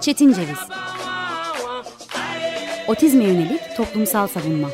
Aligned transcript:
Çetin 0.00 0.32
Ceviz. 0.32 0.58
Otizme 2.88 3.24
yönelik 3.24 3.60
toplumsal 3.76 4.26
savunma. 4.26 4.68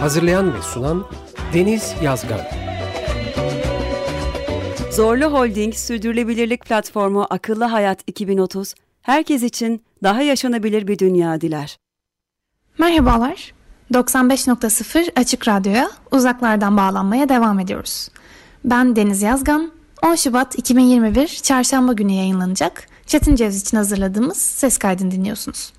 Hazırlayan 0.00 0.54
ve 0.54 0.62
sunan 0.62 1.06
Deniz 1.54 1.94
Yazgan. 2.02 2.40
Zorlu 4.90 5.24
Holding 5.24 5.74
Sürdürülebilirlik 5.74 6.64
Platformu 6.64 7.26
Akıllı 7.30 7.64
Hayat 7.64 8.00
2030, 8.06 8.74
herkes 9.02 9.42
için 9.42 9.84
daha 10.02 10.22
yaşanabilir 10.22 10.86
bir 10.86 10.98
dünya 10.98 11.40
diler. 11.40 11.78
Merhabalar, 12.78 13.53
95.0 13.92 15.20
Açık 15.20 15.48
Radyo'ya 15.48 15.90
uzaklardan 16.10 16.76
bağlanmaya 16.76 17.28
devam 17.28 17.60
ediyoruz. 17.60 18.08
Ben 18.64 18.96
Deniz 18.96 19.22
Yazgan, 19.22 19.70
10 20.02 20.14
Şubat 20.14 20.58
2021 20.58 21.28
Çarşamba 21.28 21.92
günü 21.92 22.12
yayınlanacak 22.12 22.86
Çetin 23.06 23.36
Ceviz 23.36 23.62
için 23.62 23.76
hazırladığımız 23.76 24.36
ses 24.36 24.78
kaydını 24.78 25.10
dinliyorsunuz. 25.10 25.72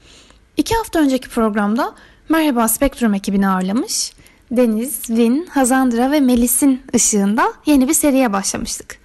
İki 0.58 0.76
hafta 0.76 1.00
önceki 1.00 1.30
programda 1.30 1.94
Merhaba 2.30 2.68
Spektrum 2.68 3.14
ekibini 3.14 3.48
ağırlamış, 3.48 4.12
Deniz, 4.52 5.10
Vin, 5.10 5.48
Hazandra 5.50 6.12
ve 6.12 6.20
Melis'in 6.20 6.82
ışığında 6.96 7.54
yeni 7.66 7.88
bir 7.88 7.94
seriye 7.94 8.34
başlamıştık. 8.34 8.98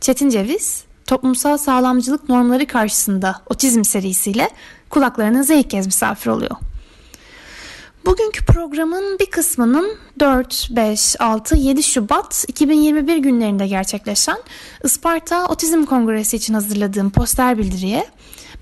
Çetin 0.00 0.30
Ceviz, 0.30 0.84
toplumsal 1.06 1.58
sağlamcılık 1.58 2.28
normları 2.28 2.66
karşısında 2.66 3.42
otizm 3.46 3.84
serisiyle 3.84 4.50
kulaklarınıza 4.90 5.54
ilk 5.54 5.70
kez 5.70 5.86
misafir 5.86 6.30
oluyor. 6.30 6.56
Bugünkü 8.04 8.44
programın 8.44 9.18
bir 9.18 9.26
kısmının 9.26 9.98
4, 10.20 10.68
5, 10.70 11.20
6, 11.20 11.56
7 11.56 11.82
Şubat 11.82 12.44
2021 12.48 13.16
günlerinde 13.16 13.66
gerçekleşen 13.66 14.38
Isparta 14.84 15.46
Otizm 15.46 15.84
Kongresi 15.84 16.36
için 16.36 16.54
hazırladığım 16.54 17.10
poster 17.10 17.58
bildiriye, 17.58 18.06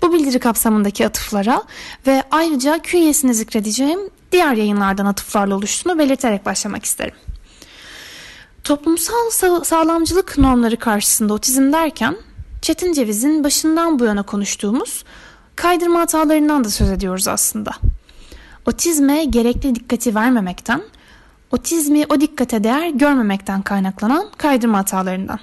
bu 0.01 0.13
bildiri 0.13 0.39
kapsamındaki 0.39 1.07
atıflara 1.07 1.63
ve 2.07 2.23
ayrıca 2.31 2.79
künyesini 2.79 3.33
zikredeceğim 3.33 3.99
diğer 4.31 4.53
yayınlardan 4.53 5.05
atıflarla 5.05 5.55
oluştuğunu 5.55 5.99
belirterek 5.99 6.45
başlamak 6.45 6.85
isterim. 6.85 7.15
Toplumsal 8.63 9.29
sağ 9.31 9.63
sağlamcılık 9.63 10.37
normları 10.37 10.77
karşısında 10.77 11.33
otizm 11.33 11.73
derken 11.73 12.17
Çetin 12.61 12.93
Ceviz'in 12.93 13.43
başından 13.43 13.99
bu 13.99 14.05
yana 14.05 14.23
konuştuğumuz 14.23 15.03
kaydırma 15.55 15.99
hatalarından 15.99 16.63
da 16.63 16.69
söz 16.69 16.89
ediyoruz 16.89 17.27
aslında. 17.27 17.71
Otizme 18.65 19.25
gerekli 19.25 19.75
dikkati 19.75 20.15
vermemekten, 20.15 20.81
otizmi 21.51 22.05
o 22.09 22.21
dikkate 22.21 22.63
değer 22.63 22.89
görmemekten 22.89 23.61
kaynaklanan 23.61 24.25
kaydırma 24.37 24.77
hatalarından. 24.77 25.39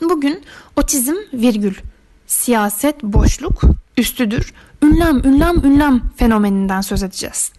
Bugün 0.00 0.42
otizm 0.76 1.14
virgül, 1.32 1.74
siyaset 2.26 3.02
boşluk, 3.02 3.62
üstüdür, 3.96 4.54
ünlem 4.82 5.24
ünlem 5.24 5.64
ünlem 5.64 6.02
fenomeninden 6.16 6.80
söz 6.80 7.02
edeceğiz. 7.02 7.52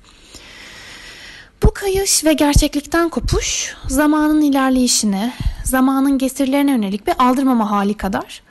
Bu 1.64 1.73
kayış 1.73 2.26
ve 2.26 2.34
gerçeklikten 2.34 3.09
kopuş 3.09 3.76
zamanın 3.88 4.42
ilerleyişine, 4.42 5.34
zamanın 5.64 6.17
getirilerine 6.17 6.72
yönelik 6.72 7.08
bir 7.08 7.14
aldırmama 7.20 7.72
hali 7.72 7.94
kadar 7.94 8.42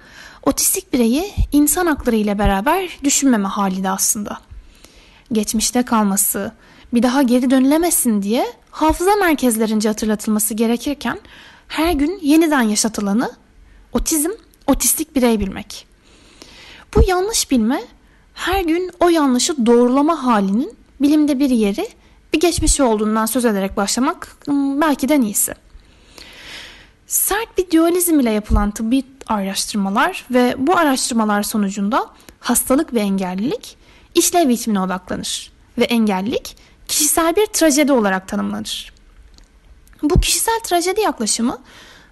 otistik 0.43 0.93
bireyi 0.93 1.33
insan 1.53 1.87
hakları 1.87 2.17
ile 2.17 2.39
beraber 2.39 2.99
düşünmeme 3.05 3.49
hali 3.49 3.83
de 3.83 3.91
aslında. 3.91 4.39
Geçmişte 5.33 5.83
kalması, 5.83 6.53
bir 6.95 7.03
daha 7.03 7.23
geri 7.23 7.51
dönülemesin 7.51 8.23
diye 8.23 8.47
hafıza 8.71 9.17
merkezlerince 9.17 9.89
hatırlatılması 9.89 10.55
gerekirken 10.55 11.19
her 11.69 11.93
gün 11.93 12.19
yeniden 12.23 12.63
yaşatılanı 12.63 13.31
otizm, 13.93 14.31
otistik 14.67 15.17
birey 15.17 15.41
bilmek. 15.41 15.87
Bu 16.95 17.01
yanlış 17.07 17.51
bilme 17.51 17.83
her 18.35 18.65
gün 18.65 18.91
o 19.01 19.09
yanlışı 19.09 19.67
doğrulama 19.67 20.25
halinin 20.25 20.77
bilimde 21.01 21.39
bir 21.39 21.51
yeri 21.51 21.89
bir 22.33 22.41
geçmişi 22.41 22.83
olduğundan 22.83 23.27
söz 23.27 23.45
ederek 23.45 23.77
başlamak 23.77 24.37
belki 24.81 25.09
de 25.09 25.17
iyisi. 25.17 25.55
Sert 27.07 27.59
bir 27.59 27.71
dualizm 27.71 28.21
ile 28.21 28.31
yapılan 28.31 28.71
tıbbi 28.71 29.03
araştırmalar 29.27 30.27
ve 30.31 30.55
bu 30.59 30.77
araştırmalar 30.77 31.43
sonucunda 31.43 32.11
hastalık 32.41 32.95
ve 32.95 33.01
engellilik 33.01 33.77
işlev 34.19 34.49
biçimine 34.49 34.81
odaklanır 34.81 35.53
ve 35.79 35.85
engellilik 35.85 36.57
kişisel 36.89 37.37
bir 37.37 37.47
trajedi 37.47 37.93
olarak 37.93 38.29
tanımlanır. 38.29 38.93
Bu 40.03 40.21
kişisel 40.21 40.61
trajedi 40.65 41.01
yaklaşımı 41.01 41.59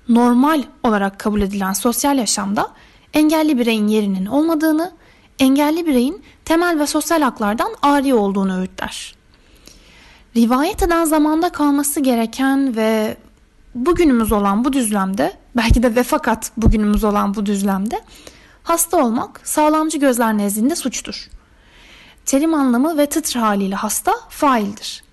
normal 0.09 0.62
olarak 0.82 1.19
kabul 1.19 1.41
edilen 1.41 1.72
sosyal 1.72 2.19
yaşamda 2.19 2.72
engelli 3.14 3.59
bireyin 3.59 3.88
yerinin 3.88 4.26
olmadığını, 4.26 4.93
engelli 5.38 5.87
bireyin 5.87 6.22
temel 6.44 6.78
ve 6.78 6.87
sosyal 6.87 7.22
haklardan 7.22 7.75
ari 7.82 8.14
olduğunu 8.14 8.60
öğütler 8.60 9.14
rivayet 10.37 10.82
eden 10.82 11.04
zamanda 11.04 11.48
kalması 11.48 12.00
gereken 12.00 12.76
ve 12.76 13.16
bugünümüz 13.75 14.32
olan 14.32 14.64
bu 14.64 14.72
düzlemde 14.72 15.32
belki 15.56 15.82
de 15.82 15.97
ve 15.97 16.03
fakat 16.03 16.53
bugünümüz 16.56 17.04
olan 17.04 17.34
bu 17.34 17.47
düzlemde 17.47 18.00
hasta 18.62 19.04
olmak 19.04 19.41
sağlamcı 19.44 19.98
gözler 19.98 20.38
nezdinde 20.38 20.76
suçtur. 20.76 21.31
Terim 22.26 22.54
anlamı 22.54 22.98
ve 22.98 23.06
tıtır 23.06 23.40
haliyle 23.40 23.74
hasta 23.74 24.14
faildir. 24.28 25.04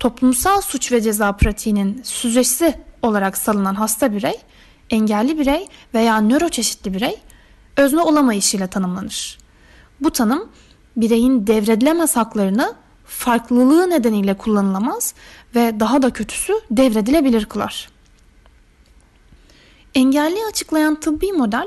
Toplumsal 0.00 0.60
suç 0.60 0.92
ve 0.92 1.00
ceza 1.00 1.32
pratiğinin 1.32 2.00
süzesi 2.02 2.74
olarak 3.02 3.38
salınan 3.38 3.74
hasta 3.74 4.12
birey, 4.12 4.40
engelli 4.90 5.38
birey 5.38 5.68
veya 5.94 6.20
nöroçeşitli 6.20 6.94
birey 6.94 7.16
özne 7.76 8.02
olamayışıyla 8.02 8.66
tanımlanır. 8.66 9.38
Bu 10.00 10.10
tanım 10.10 10.48
bireyin 10.96 11.46
devredilemez 11.46 12.16
haklarını 12.16 12.74
farklılığı 13.04 13.90
nedeniyle 13.90 14.34
kullanılamaz 14.34 15.14
ve 15.54 15.80
daha 15.80 16.02
da 16.02 16.10
kötüsü 16.10 16.52
devredilebilir 16.70 17.44
kılar. 17.44 17.88
Engelliyi 19.94 20.44
açıklayan 20.46 21.00
tıbbi 21.00 21.32
model 21.32 21.66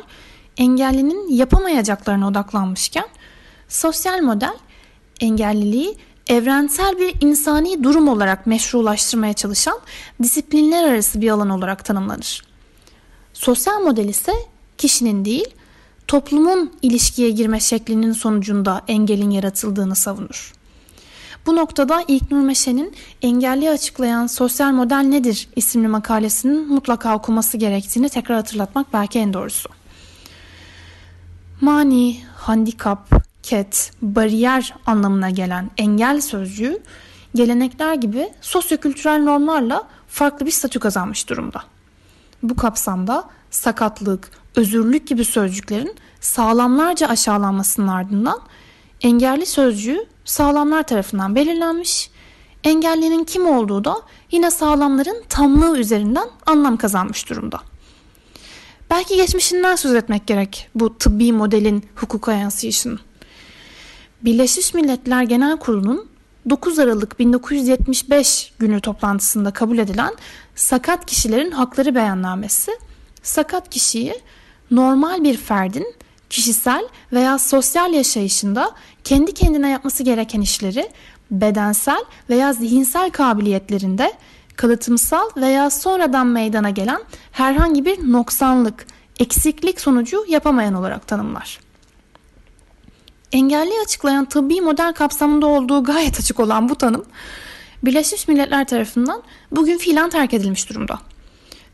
engellinin 0.57 1.27
yapamayacaklarına 1.27 2.27
odaklanmışken 2.27 3.05
sosyal 3.71 4.21
model 4.21 4.57
engelliliği 5.19 5.97
evrensel 6.27 6.99
bir 6.99 7.21
insani 7.21 7.83
durum 7.83 8.07
olarak 8.07 8.47
meşrulaştırmaya 8.47 9.33
çalışan 9.33 9.79
disiplinler 10.23 10.83
arası 10.83 11.21
bir 11.21 11.29
alan 11.29 11.49
olarak 11.49 11.85
tanımlanır. 11.85 12.45
Sosyal 13.33 13.81
model 13.81 14.09
ise 14.09 14.33
kişinin 14.77 15.25
değil, 15.25 15.47
toplumun 16.07 16.73
ilişkiye 16.81 17.29
girme 17.29 17.59
şeklinin 17.59 18.11
sonucunda 18.11 18.81
engelin 18.87 19.29
yaratıldığını 19.29 19.95
savunur. 19.95 20.53
Bu 21.45 21.55
noktada 21.55 22.03
İlknur 22.07 22.41
Meşe'nin 22.41 22.95
Engelli 23.21 23.69
Açıklayan 23.69 24.27
Sosyal 24.27 24.71
Model 24.71 24.95
Nedir 24.95 25.47
isimli 25.55 25.87
makalesinin 25.87 26.67
mutlaka 26.67 27.15
okuması 27.15 27.57
gerektiğini 27.57 28.09
tekrar 28.09 28.37
hatırlatmak 28.37 28.93
belki 28.93 29.19
en 29.19 29.33
doğrusu. 29.33 29.69
Mani, 31.61 32.19
handikap, 32.35 33.30
ket, 33.43 33.91
bariyer 34.01 34.73
anlamına 34.85 35.29
gelen 35.29 35.71
engel 35.77 36.21
sözcüğü 36.21 36.81
gelenekler 37.35 37.93
gibi 37.93 38.33
sosyokültürel 38.41 39.23
normlarla 39.23 39.87
farklı 40.07 40.45
bir 40.45 40.51
statü 40.51 40.79
kazanmış 40.79 41.29
durumda. 41.29 41.63
Bu 42.43 42.55
kapsamda 42.55 43.29
sakatlık, 43.51 44.31
özürlük 44.55 45.07
gibi 45.07 45.25
sözcüklerin 45.25 45.95
sağlamlarca 46.19 47.07
aşağılanmasının 47.07 47.87
ardından 47.87 48.39
engelli 49.01 49.45
sözcüğü 49.45 50.05
sağlamlar 50.25 50.83
tarafından 50.83 51.35
belirlenmiş. 51.35 52.11
Engellinin 52.63 53.23
kim 53.23 53.47
olduğu 53.47 53.83
da 53.83 54.01
yine 54.31 54.51
sağlamların 54.51 55.23
tamlığı 55.29 55.79
üzerinden 55.79 56.29
anlam 56.45 56.77
kazanmış 56.77 57.29
durumda. 57.29 57.59
Belki 58.89 59.15
geçmişinden 59.15 59.75
söz 59.75 59.95
etmek 59.95 60.27
gerek 60.27 60.69
bu 60.75 60.97
tıbbi 60.97 61.33
modelin 61.33 61.85
hukuka 61.95 62.33
yansıyışının. 62.33 62.99
Birleşmiş 64.25 64.73
Milletler 64.73 65.23
Genel 65.23 65.57
Kurulu'nun 65.57 66.07
9 66.49 66.79
Aralık 66.79 67.19
1975 67.19 68.53
günü 68.59 68.81
toplantısında 68.81 69.51
kabul 69.51 69.77
edilen 69.77 70.13
sakat 70.55 71.05
kişilerin 71.05 71.51
hakları 71.51 71.95
beyannamesi, 71.95 72.71
sakat 73.23 73.69
kişiyi 73.69 74.13
normal 74.71 75.23
bir 75.23 75.37
ferdin 75.37 75.95
kişisel 76.29 76.87
veya 77.13 77.37
sosyal 77.37 77.93
yaşayışında 77.93 78.71
kendi 79.03 79.33
kendine 79.33 79.69
yapması 79.69 80.03
gereken 80.03 80.41
işleri 80.41 80.89
bedensel 81.31 82.03
veya 82.29 82.53
zihinsel 82.53 83.09
kabiliyetlerinde 83.09 84.13
kalıtımsal 84.55 85.29
veya 85.37 85.69
sonradan 85.69 86.27
meydana 86.27 86.69
gelen 86.69 87.01
herhangi 87.31 87.85
bir 87.85 88.11
noksanlık, 88.11 88.87
eksiklik 89.19 89.81
sonucu 89.81 90.25
yapamayan 90.27 90.73
olarak 90.73 91.07
tanımlar. 91.07 91.70
Engelli 93.31 93.71
açıklayan 93.85 94.25
tıbbi 94.25 94.61
model 94.61 94.93
kapsamında 94.93 95.47
olduğu 95.47 95.83
gayet 95.83 96.19
açık 96.19 96.39
olan 96.39 96.69
bu 96.69 96.75
tanım 96.75 97.05
Birleşmiş 97.83 98.27
Milletler 98.27 98.67
tarafından 98.67 99.23
bugün 99.51 99.77
fiilen 99.77 100.09
terk 100.09 100.33
edilmiş 100.33 100.69
durumda. 100.69 100.99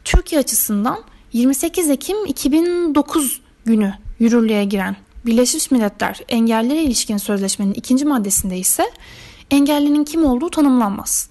Türkiye 0.03 0.41
açısından 0.41 1.03
28 1.33 1.89
Ekim 1.89 2.25
2009 2.25 3.41
günü 3.65 3.93
yürürlüğe 4.19 4.65
giren 4.65 4.95
Birleşmiş 5.25 5.71
Milletler 5.71 6.19
Engellilere 6.29 6.83
ilişkin 6.83 7.17
sözleşmenin 7.17 7.73
ikinci 7.73 8.05
maddesinde 8.05 8.57
ise 8.57 8.91
engellinin 9.51 10.03
kim 10.03 10.25
olduğu 10.25 10.49
tanımlanmaz. 10.49 11.29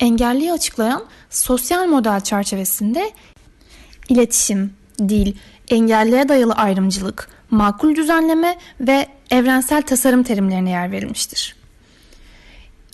Engelliyi 0.00 0.52
açıklayan 0.52 1.04
sosyal 1.30 1.86
model 1.86 2.20
çerçevesinde 2.20 3.10
iletişim, 4.08 4.72
dil, 4.98 5.36
engelliye 5.68 6.28
dayalı 6.28 6.52
ayrımcılık, 6.52 7.37
makul 7.50 7.94
düzenleme 7.94 8.58
ve 8.80 9.06
evrensel 9.30 9.82
tasarım 9.82 10.22
terimlerine 10.22 10.70
yer 10.70 10.90
verilmiştir. 10.90 11.56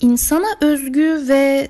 İnsana 0.01 0.47
özgü 0.61 1.23
ve 1.27 1.69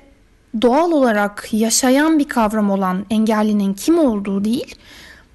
doğal 0.62 0.92
olarak 0.92 1.48
yaşayan 1.52 2.18
bir 2.18 2.28
kavram 2.28 2.70
olan 2.70 3.06
engellinin 3.10 3.74
kim 3.74 3.98
olduğu 3.98 4.44
değil, 4.44 4.74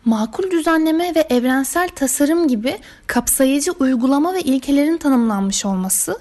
makul 0.06 0.52
düzenleme 0.52 1.16
ve 1.16 1.28
evrensel 1.30 1.90
tasarım 1.90 2.48
gibi 2.48 2.78
kapsayıcı 3.08 3.72
uygulama 3.72 4.34
ve 4.34 4.42
ilkelerin 4.42 4.98
tanımlanmış 4.98 5.66
olması, 5.66 6.20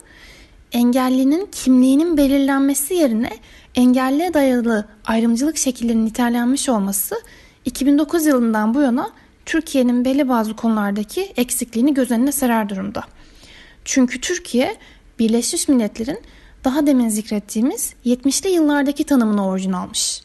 engellinin 0.73 1.49
kimliğinin 1.53 2.17
belirlenmesi 2.17 2.95
yerine 2.95 3.31
engelliye 3.75 4.35
dayalı 4.35 4.89
ayrımcılık 5.07 5.57
şekillerinin 5.57 6.07
nitelenmiş 6.07 6.69
olması 6.69 7.15
2009 7.65 8.27
yılından 8.27 8.75
bu 8.75 8.81
yana 8.81 9.11
Türkiye'nin 9.51 10.05
belli 10.05 10.29
bazı 10.29 10.57
konulardaki 10.57 11.33
eksikliğini 11.37 11.95
göz 11.95 12.11
önüne 12.11 12.33
serer 12.33 12.69
durumda. 12.69 13.05
Çünkü 13.85 14.21
Türkiye 14.21 14.77
Birleşmiş 15.19 15.69
Milletler'in 15.69 16.19
daha 16.65 16.87
demin 16.87 17.09
zikrettiğimiz 17.09 17.95
70'li 18.07 18.51
yıllardaki 18.51 19.05
tanımını 19.05 19.47
orijin 19.47 19.73
almış. 19.73 20.23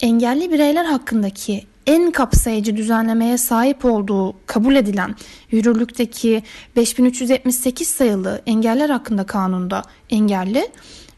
Engelli 0.00 0.50
bireyler 0.50 0.84
hakkındaki 0.84 1.66
en 1.86 2.10
kapsayıcı 2.10 2.76
düzenlemeye 2.76 3.38
sahip 3.38 3.84
olduğu 3.84 4.46
kabul 4.46 4.76
edilen 4.76 5.14
yürürlükteki 5.50 6.42
5378 6.76 7.88
sayılı 7.88 8.42
engeller 8.46 8.90
hakkında 8.90 9.26
kanunda 9.26 9.82
engelli 10.10 10.68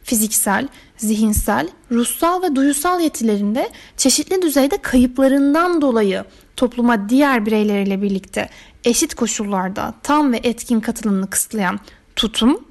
fiziksel, 0.03 0.69
zihinsel, 0.97 1.69
ruhsal 1.91 2.43
ve 2.43 2.57
duyusal 2.57 3.01
yetilerinde 3.01 3.71
çeşitli 3.97 4.43
düzeyde 4.43 4.77
kayıplarından 4.77 5.81
dolayı 5.81 6.25
topluma 6.57 7.09
diğer 7.09 7.47
bireyleriyle 7.47 8.03
birlikte 8.03 8.49
eşit 8.85 9.15
koşullarda 9.15 9.95
tam 10.03 10.33
ve 10.33 10.41
etkin 10.43 10.81
katılımını 10.81 11.31
kısıtlayan 11.31 11.81
tutum 12.17 12.65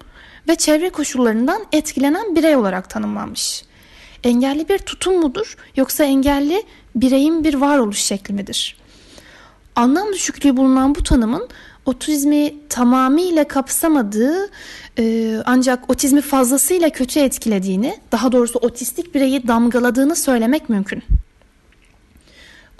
ve 0.47 0.55
çevre 0.55 0.89
koşullarından 0.89 1.61
etkilenen 1.71 2.35
birey 2.35 2.55
olarak 2.55 2.89
tanımlanmış. 2.89 3.63
Engelli 4.23 4.69
bir 4.69 4.77
tutum 4.77 5.19
mudur 5.19 5.57
yoksa 5.75 6.03
engelli 6.03 6.63
bireyin 6.95 7.43
bir 7.43 7.53
varoluş 7.53 7.99
şekli 7.99 8.33
midir? 8.33 8.77
Anlam 9.75 10.13
düşüklüğü 10.13 10.57
bulunan 10.57 10.95
bu 10.95 11.03
tanımın 11.03 11.49
otizmi 11.85 12.53
tamamıyla 12.69 13.47
kapsamadığı 13.47 14.49
e, 14.99 15.35
ancak 15.45 15.89
otizmi 15.89 16.21
fazlasıyla 16.21 16.89
kötü 16.89 17.19
etkilediğini, 17.19 17.99
daha 18.11 18.31
doğrusu 18.31 18.59
otistik 18.59 19.15
bireyi 19.15 19.47
damgaladığını 19.47 20.15
söylemek 20.15 20.69
mümkün. 20.69 21.03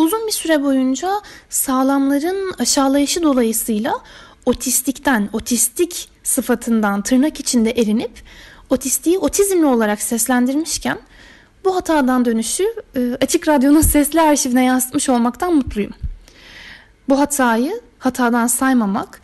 Uzun 0.02 0.28
bir 0.28 0.32
süre 0.32 0.64
boyunca 0.64 1.22
sağlamların 1.50 2.54
aşağılayışı 2.60 3.24
dolayısıyla 3.24 4.00
otistikten, 4.46 5.30
otistik 5.34 6.10
sıfatından 6.24 7.02
tırnak 7.02 7.40
içinde 7.40 7.72
erinip 7.72 8.12
otistiği 8.70 9.18
otizmli 9.18 9.66
olarak 9.66 10.02
seslendirmişken 10.02 11.00
bu 11.66 11.76
hatadan 11.76 12.26
dönüşü 12.26 12.64
e, 12.96 13.18
Açık 13.22 13.48
Radyo'nun 13.48 13.82
sesli 13.82 14.22
arşivine 14.22 14.66
yansıtmış 14.66 15.10
olmaktan 15.10 15.56
mutluyum. 15.56 15.94
Bu 17.10 17.20
hatayı 17.20 17.82
hatadan 18.00 18.48
saymamak, 18.48 19.22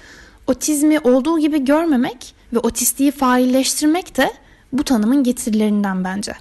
otizmi 0.47 0.99
olduğu 0.99 1.39
gibi 1.39 1.65
görmemek 1.65 2.35
ve 2.53 2.59
otistiği 2.59 3.11
failleştirmek 3.11 4.17
de 4.17 4.33
bu 4.73 4.83
tanımın 4.83 5.23
getirilerinden 5.23 6.03
bence. 6.03 6.33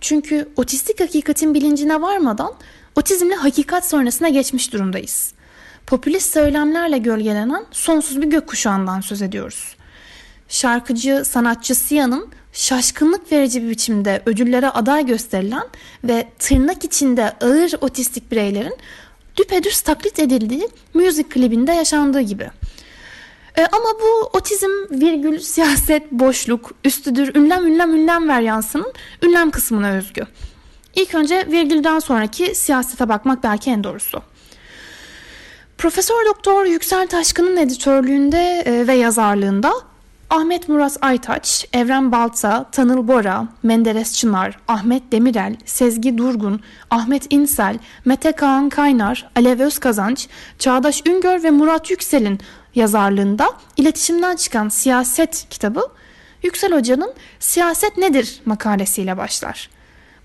Çünkü 0.00 0.48
otistik 0.56 1.00
hakikatin 1.00 1.54
bilincine 1.54 2.02
varmadan 2.02 2.54
otizmle 2.96 3.34
hakikat 3.34 3.88
sonrasına 3.88 4.28
geçmiş 4.28 4.72
durumdayız. 4.72 5.32
Popülist 5.86 6.32
söylemlerle 6.32 6.98
gölgelenen 6.98 7.64
sonsuz 7.70 8.22
bir 8.22 8.26
gökkuşağından 8.26 9.00
söz 9.00 9.22
ediyoruz. 9.22 9.76
Şarkıcı, 10.48 11.24
sanatçı 11.24 11.74
Sia'nın 11.74 12.28
şaşkınlık 12.52 13.32
verici 13.32 13.62
bir 13.62 13.68
biçimde 13.68 14.22
ödüllere 14.26 14.68
aday 14.68 15.06
gösterilen 15.06 15.64
ve 16.04 16.28
tırnak 16.38 16.84
içinde 16.84 17.32
ağır 17.40 17.72
otistik 17.80 18.30
bireylerin 18.30 18.76
düpedüz 19.36 19.80
taklit 19.80 20.18
edildiği 20.18 20.68
müzik 20.94 21.30
klibinde 21.30 21.72
yaşandığı 21.72 22.20
gibi. 22.20 22.50
E, 23.58 23.66
ama 23.66 23.88
bu 24.02 24.38
otizm 24.38 24.70
virgül 24.90 25.38
siyaset 25.38 26.12
boşluk 26.12 26.70
üstüdür 26.84 27.34
ünlem 27.34 27.66
ünlem 27.66 27.94
ünlem 27.94 28.28
varyansının 28.28 28.92
ünlem 29.22 29.50
kısmına 29.50 29.90
özgü. 29.90 30.26
İlk 30.96 31.14
önce 31.14 31.46
virgülden 31.50 31.98
sonraki 31.98 32.54
siyasete 32.54 33.08
bakmak 33.08 33.42
belki 33.42 33.70
en 33.70 33.84
doğrusu. 33.84 34.22
Profesör 35.78 36.26
Doktor 36.26 36.64
Yüksel 36.64 37.06
Taşkın'ın 37.06 37.56
editörlüğünde 37.56 38.62
e, 38.66 38.86
ve 38.86 38.94
yazarlığında 38.94 39.72
Ahmet 40.30 40.68
Murat 40.68 40.98
Aytaç, 41.02 41.66
Evren 41.72 42.12
Balta, 42.12 42.70
Tanıl 42.72 43.08
Bora, 43.08 43.48
Menderes 43.62 44.12
Çınar, 44.14 44.58
Ahmet 44.68 45.12
Demirel, 45.12 45.56
Sezgi 45.64 46.18
Durgun, 46.18 46.60
Ahmet 46.90 47.26
İnsel, 47.30 47.78
Mete 48.04 48.32
Kaan 48.32 48.68
Kaynar, 48.68 49.30
Alev 49.36 49.60
Özkazanç, 49.60 50.28
Çağdaş 50.58 51.02
Üngör 51.06 51.42
ve 51.42 51.50
Murat 51.50 51.90
Yüksel'in 51.90 52.40
yazarlığında 52.74 53.50
iletişimden 53.76 54.36
çıkan 54.36 54.68
Siyaset 54.68 55.46
kitabı 55.50 55.82
Yüksel 56.42 56.72
Hoca'nın 56.72 57.12
Siyaset 57.40 57.98
Nedir 57.98 58.40
makalesiyle 58.44 59.16
başlar. 59.16 59.73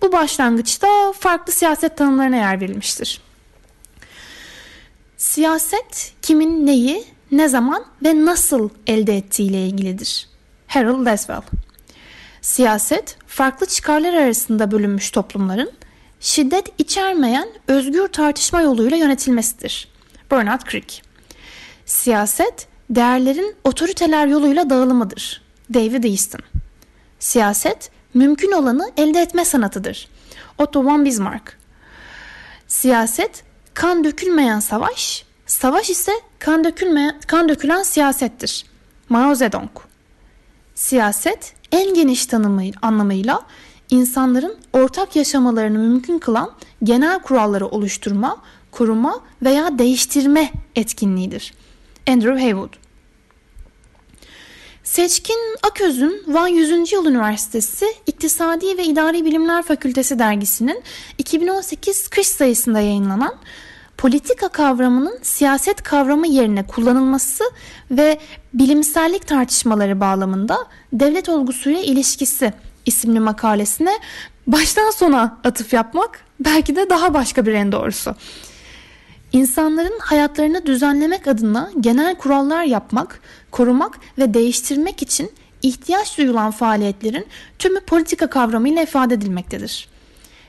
Bu 0.01 0.11
başlangıçta 0.11 1.13
farklı 1.19 1.53
siyaset 1.53 1.97
tanımlarına 1.97 2.35
yer 2.35 2.61
verilmiştir. 2.61 3.21
Siyaset 5.17 6.13
kimin 6.21 6.67
neyi, 6.67 7.03
ne 7.31 7.49
zaman 7.49 7.85
ve 8.03 8.25
nasıl 8.25 8.69
elde 8.87 9.17
ettiğiyle 9.17 9.67
ilgilidir. 9.67 10.27
Harold 10.67 11.05
Laswell 11.05 11.41
Siyaset, 12.41 13.17
farklı 13.27 13.65
çıkarlar 13.65 14.13
arasında 14.13 14.71
bölünmüş 14.71 15.11
toplumların 15.11 15.71
şiddet 16.19 16.67
içermeyen 16.77 17.49
özgür 17.67 18.07
tartışma 18.07 18.61
yoluyla 18.61 18.97
yönetilmesidir. 18.97 19.87
Bernard 20.31 20.61
Crick 20.71 21.01
Siyaset, 21.85 22.67
değerlerin 22.89 23.55
otoriteler 23.63 24.27
yoluyla 24.27 24.69
dağılımıdır. 24.69 25.41
David 25.73 26.03
Easton 26.03 26.41
Siyaset, 27.19 27.91
mümkün 28.13 28.51
olanı 28.51 28.91
elde 28.97 29.21
etme 29.21 29.45
sanatıdır. 29.45 30.07
Otto 30.57 30.85
von 30.85 31.05
Bismarck 31.05 31.57
Siyaset, 32.67 33.43
kan 33.73 34.03
dökülmeyen 34.03 34.59
savaş, 34.59 35.25
savaş 35.45 35.89
ise 35.89 36.11
kan, 36.39 36.63
dökülmeyen, 36.63 37.19
kan 37.27 37.49
dökülen 37.49 37.83
siyasettir. 37.83 38.65
Mao 39.09 39.35
Zedong 39.35 39.69
Siyaset, 40.75 41.53
en 41.71 41.93
geniş 41.93 42.25
tanımı 42.25 42.63
anlamıyla 42.81 43.41
insanların 43.89 44.57
ortak 44.73 45.15
yaşamalarını 45.15 45.77
mümkün 45.79 46.19
kılan 46.19 46.51
genel 46.83 47.19
kuralları 47.19 47.67
oluşturma, 47.67 48.37
koruma 48.71 49.19
veya 49.41 49.79
değiştirme 49.79 50.51
etkinliğidir. 50.75 51.53
Andrew 52.07 52.41
Haywood 52.41 52.73
Seçkin 54.89 55.57
Aköz'ün 55.63 56.23
Van 56.27 56.47
100. 56.47 56.91
Yıl 56.91 57.05
Üniversitesi 57.05 57.85
İktisadi 58.07 58.77
ve 58.77 58.83
İdari 58.83 59.25
Bilimler 59.25 59.63
Fakültesi 59.63 60.19
dergisinin 60.19 60.83
2018 61.17 62.07
kış 62.07 62.27
sayısında 62.27 62.79
yayınlanan 62.79 63.35
politika 63.97 64.47
kavramının 64.47 65.19
siyaset 65.21 65.83
kavramı 65.83 66.27
yerine 66.27 66.67
kullanılması 66.67 67.43
ve 67.91 68.19
bilimsellik 68.53 69.27
tartışmaları 69.27 69.99
bağlamında 69.99 70.57
devlet 70.93 71.29
olgusuyla 71.29 71.81
ilişkisi 71.81 72.53
isimli 72.85 73.19
makalesine 73.19 73.99
baştan 74.47 74.91
sona 74.91 75.39
atıf 75.43 75.73
yapmak 75.73 76.19
belki 76.39 76.75
de 76.75 76.89
daha 76.89 77.13
başka 77.13 77.45
bir 77.45 77.53
en 77.53 77.71
doğrusu. 77.71 78.15
İnsanların 79.33 79.99
hayatlarını 79.99 80.65
düzenlemek 80.65 81.27
adına 81.27 81.71
genel 81.79 82.15
kurallar 82.15 82.63
yapmak, 82.63 83.21
korumak 83.51 83.99
ve 84.17 84.33
değiştirmek 84.33 85.01
için 85.01 85.31
ihtiyaç 85.61 86.17
duyulan 86.17 86.51
faaliyetlerin 86.51 87.27
tümü 87.59 87.79
politika 87.79 88.27
kavramıyla 88.27 88.81
ifade 88.83 89.13
edilmektedir. 89.13 89.87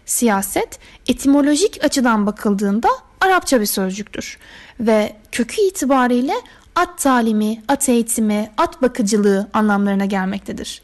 Siyaset 0.06 0.78
etimolojik 1.08 1.84
açıdan 1.84 2.26
bakıldığında 2.26 2.88
Arapça 3.20 3.60
bir 3.60 3.66
sözcüktür 3.66 4.38
ve 4.80 5.16
kökü 5.32 5.62
itibariyle 5.62 6.34
at 6.74 6.98
talimi, 6.98 7.62
at 7.68 7.88
eğitimi, 7.88 8.50
at 8.56 8.82
bakıcılığı 8.82 9.48
anlamlarına 9.52 10.04
gelmektedir. 10.04 10.82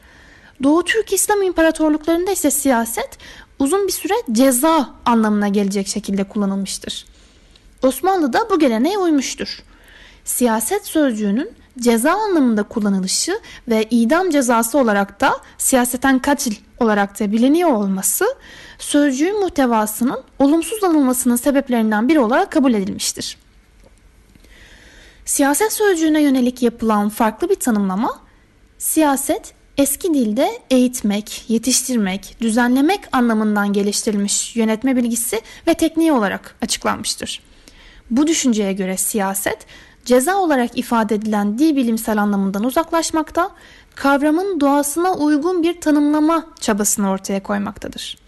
Doğu 0.63 0.85
Türk 0.85 1.13
İslam 1.13 1.43
İmparatorluklarında 1.43 2.31
ise 2.31 2.51
siyaset 2.51 3.19
uzun 3.59 3.87
bir 3.87 3.93
süre 3.93 4.15
ceza 4.33 4.91
anlamına 5.05 5.49
gelecek 5.49 5.89
şekilde 5.89 6.25
kullanılmıştır. 6.25 7.05
Osmanlı'da 7.83 8.51
bu 8.51 8.59
geleneğe 8.59 8.99
uymuştur. 8.99 9.63
Siyaset 10.25 10.87
sözcüğünün 10.87 11.51
ceza 11.79 12.13
anlamında 12.13 12.63
kullanılışı 12.63 13.41
ve 13.69 13.87
idam 13.91 14.31
cezası 14.31 14.79
olarak 14.79 15.21
da 15.21 15.41
siyaseten 15.59 16.19
katil 16.19 16.55
olarak 16.81 17.21
da 17.21 17.33
biliniyor 17.33 17.71
olması 17.71 18.25
sözcüğün 18.79 19.41
muhtevasının 19.41 20.23
olumsuz 20.39 20.85
alınmasının 20.85 21.37
sebeplerinden 21.37 22.09
biri 22.09 22.21
olarak 22.21 22.53
kabul 22.53 22.75
edilmiştir. 22.75 23.39
Siyaset 25.25 25.73
sözcüğüne 25.73 26.23
yönelik 26.23 26.63
yapılan 26.63 27.09
farklı 27.09 27.49
bir 27.49 27.55
tanımlama, 27.55 28.21
siyaset 28.79 29.55
eski 29.79 30.15
dilde 30.15 30.59
eğitmek, 30.71 31.45
yetiştirmek, 31.49 32.37
düzenlemek 32.41 33.01
anlamından 33.13 33.73
geliştirilmiş 33.73 34.57
yönetme 34.57 34.97
bilgisi 34.97 35.41
ve 35.67 35.75
tekniği 35.75 36.13
olarak 36.13 36.57
açıklanmıştır. 36.63 37.43
Bu 38.11 38.27
düşünceye 38.27 38.73
göre 38.73 38.97
siyaset, 38.97 39.67
ceza 40.05 40.37
olarak 40.37 40.79
ifade 40.79 41.15
edilen 41.15 41.59
dil 41.59 41.77
bilimsel 41.77 42.23
anlamından 42.23 42.65
uzaklaşmakta, 42.65 43.51
kavramın 43.95 44.61
doğasına 44.61 45.15
uygun 45.15 45.63
bir 45.63 45.81
tanımlama 45.81 46.47
çabasını 46.61 47.11
ortaya 47.11 47.43
koymaktadır. 47.43 48.19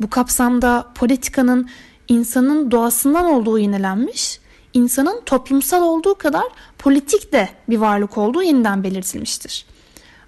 Bu 0.00 0.10
kapsamda 0.10 0.86
politikanın 0.94 1.68
insanın 2.08 2.70
doğasından 2.70 3.24
olduğu 3.24 3.58
yenilenmiş, 3.58 4.40
insanın 4.74 5.20
toplumsal 5.26 5.82
olduğu 5.82 6.14
kadar 6.14 6.44
politik 6.78 7.32
de 7.32 7.48
bir 7.68 7.78
varlık 7.78 8.18
olduğu 8.18 8.42
yeniden 8.42 8.84
belirtilmiştir. 8.84 9.66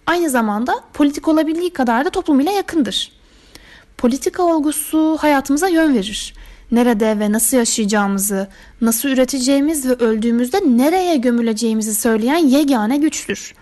Aynı 0.06 0.30
zamanda 0.30 0.74
politik 0.94 1.28
olabildiği 1.28 1.72
kadar 1.72 2.04
da 2.04 2.10
toplum 2.10 2.40
ile 2.40 2.52
yakındır. 2.52 3.12
Politika 3.98 4.42
olgusu 4.42 5.16
hayatımıza 5.20 5.68
yön 5.68 5.94
verir. 5.94 6.34
Nerede 6.72 7.18
ve 7.18 7.32
nasıl 7.32 7.56
yaşayacağımızı, 7.56 8.48
nasıl 8.80 9.08
üreteceğimiz 9.08 9.88
ve 9.88 9.92
öldüğümüzde 9.92 10.58
nereye 10.58 11.16
gömüleceğimizi 11.16 11.94
söyleyen 11.94 12.36
yegane 12.36 12.96
güçtür. 12.96 13.54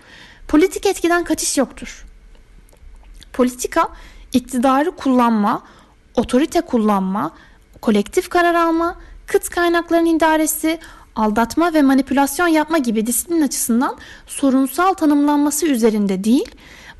Politik 0.47 0.85
etkiden 0.85 1.23
kaçış 1.23 1.57
yoktur. 1.57 2.05
Politika 3.33 3.89
iktidarı 4.33 4.91
kullanma, 4.91 5.63
otorite 6.15 6.61
kullanma, 6.61 7.31
kolektif 7.81 8.29
karar 8.29 8.55
alma, 8.55 8.95
kıt 9.27 9.49
kaynakların 9.49 10.05
idaresi, 10.05 10.79
aldatma 11.15 11.73
ve 11.73 11.81
manipülasyon 11.81 12.47
yapma 12.47 12.77
gibi 12.77 13.07
disiplin 13.07 13.41
açısından 13.41 13.97
sorunsal 14.27 14.93
tanımlanması 14.93 15.67
üzerinde 15.67 16.23
değil, 16.23 16.51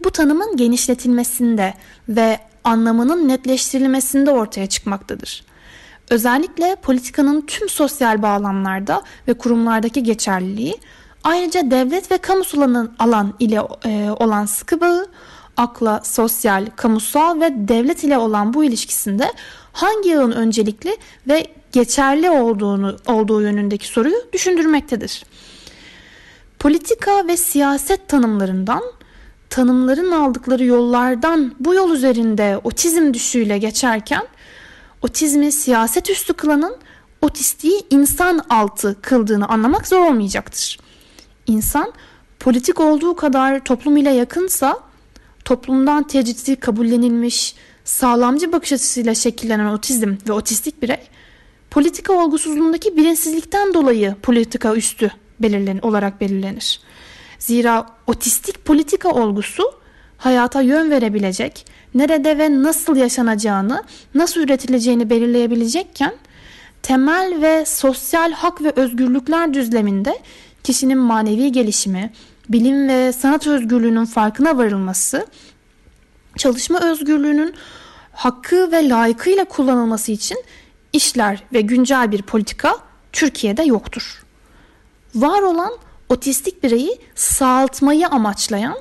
bu 0.04 0.12
tanımın 0.12 0.58
genişletilmesinde 0.58 1.74
ve 2.10 2.40
anlamının 2.64 3.28
netleştirilmesinde 3.28 4.32
ortaya 4.32 4.68
çıkmaktadır. 4.68 5.47
Özellikle 6.10 6.76
politikanın 6.76 7.42
tüm 7.42 7.70
sosyal 7.70 8.22
bağlamlarda 8.22 9.02
ve 9.28 9.34
kurumlardaki 9.34 10.04
geçerliliği, 10.04 10.76
ayrıca 11.24 11.72
devlet 11.72 12.12
ve 12.12 12.18
kamusal 12.18 12.88
alan 13.00 13.34
ile 13.40 13.62
e, 13.86 14.10
olan 14.20 14.46
sıkı 14.46 14.82
bağı, 14.82 15.08
akla, 15.58 16.02
sosyal, 16.04 16.66
kamusal 16.76 17.42
ve 17.42 17.54
devlet 17.68 18.04
ile 18.04 18.18
olan 18.18 18.54
bu 18.54 18.64
ilişkisinde 18.64 19.34
hangi 19.74 20.10
yağın 20.10 20.32
öncelikli 20.32 20.98
ve 21.28 21.48
geçerli 21.72 22.30
olduğunu 22.30 22.98
olduğu 23.08 23.42
yönündeki 23.42 23.88
soruyu 23.88 24.16
düşündürmektedir. 24.34 25.26
Politika 26.60 27.28
ve 27.28 27.38
siyaset 27.38 28.08
tanımlarından 28.08 28.84
tanımların 29.50 30.12
aldıkları 30.12 30.66
yollardan 30.66 31.56
bu 31.60 31.74
yol 31.74 31.92
üzerinde 31.92 32.60
otizm 32.64 33.14
düşüğüyle 33.14 33.58
geçerken 33.58 34.24
otizmi 35.01 35.51
siyaset 35.51 36.10
üstü 36.10 36.34
kılanın 36.34 36.75
otistiği 37.22 37.82
insan 37.89 38.42
altı 38.50 39.01
kıldığını 39.01 39.48
anlamak 39.48 39.88
zor 39.88 40.06
olmayacaktır. 40.06 40.80
İnsan 41.48 41.94
politik 42.39 42.80
olduğu 42.80 43.16
kadar 43.16 43.63
toplum 43.63 43.98
ile 43.98 44.12
yakınsa 44.12 44.80
toplumdan 45.46 46.08
tecridi 46.08 46.56
kabullenilmiş 46.56 47.56
sağlamcı 47.86 48.51
bakış 48.51 48.74
açısıyla 48.74 49.16
şekillenen 49.16 49.66
otizm 49.66 50.16
ve 50.27 50.34
otistik 50.34 50.82
birey 50.82 51.00
politika 51.72 52.13
olgusuzluğundaki 52.13 52.98
bilinçsizlikten 52.98 53.74
dolayı 53.74 54.16
politika 54.24 54.75
üstü 54.75 55.12
belirlen 55.39 55.80
olarak 55.82 56.22
belirlenir. 56.22 56.82
Zira 57.39 57.86
otistik 58.08 58.66
politika 58.66 59.10
olgusu 59.10 59.63
hayata 60.18 60.62
yön 60.62 60.92
verebilecek, 60.92 61.66
nerede 61.96 62.38
ve 62.38 62.64
nasıl 62.64 62.96
yaşanacağını, 62.96 63.84
nasıl 64.16 64.42
üretileceğini 64.42 65.10
belirleyebilecekken 65.10 66.14
temel 66.84 67.42
ve 67.42 67.66
sosyal 67.66 68.32
hak 68.32 68.62
ve 68.62 68.72
özgürlükler 68.76 69.54
düzleminde 69.54 70.20
kişinin 70.64 70.98
manevi 70.98 71.52
gelişimi, 71.52 72.14
bilim 72.50 72.90
ve 72.90 73.12
sanat 73.12 73.48
özgürlüğünün 73.48 74.06
farkına 74.06 74.58
varılması, 74.58 75.28
çalışma 76.38 76.80
özgürlüğünün 76.80 77.54
hakkı 78.12 78.72
ve 78.72 78.90
layıkıyla 78.90 79.46
kullanılması 79.46 80.12
için 80.12 80.44
işler 80.94 81.44
ve 81.54 81.62
güncel 81.62 82.12
bir 82.12 82.22
politika 82.22 82.76
Türkiye'de 83.14 83.64
yoktur. 83.64 84.24
Var 85.16 85.42
olan 85.42 85.72
otistik 86.10 86.64
bireyi 86.64 87.00
sağaltmayı 87.16 88.08
amaçlayan 88.08 88.78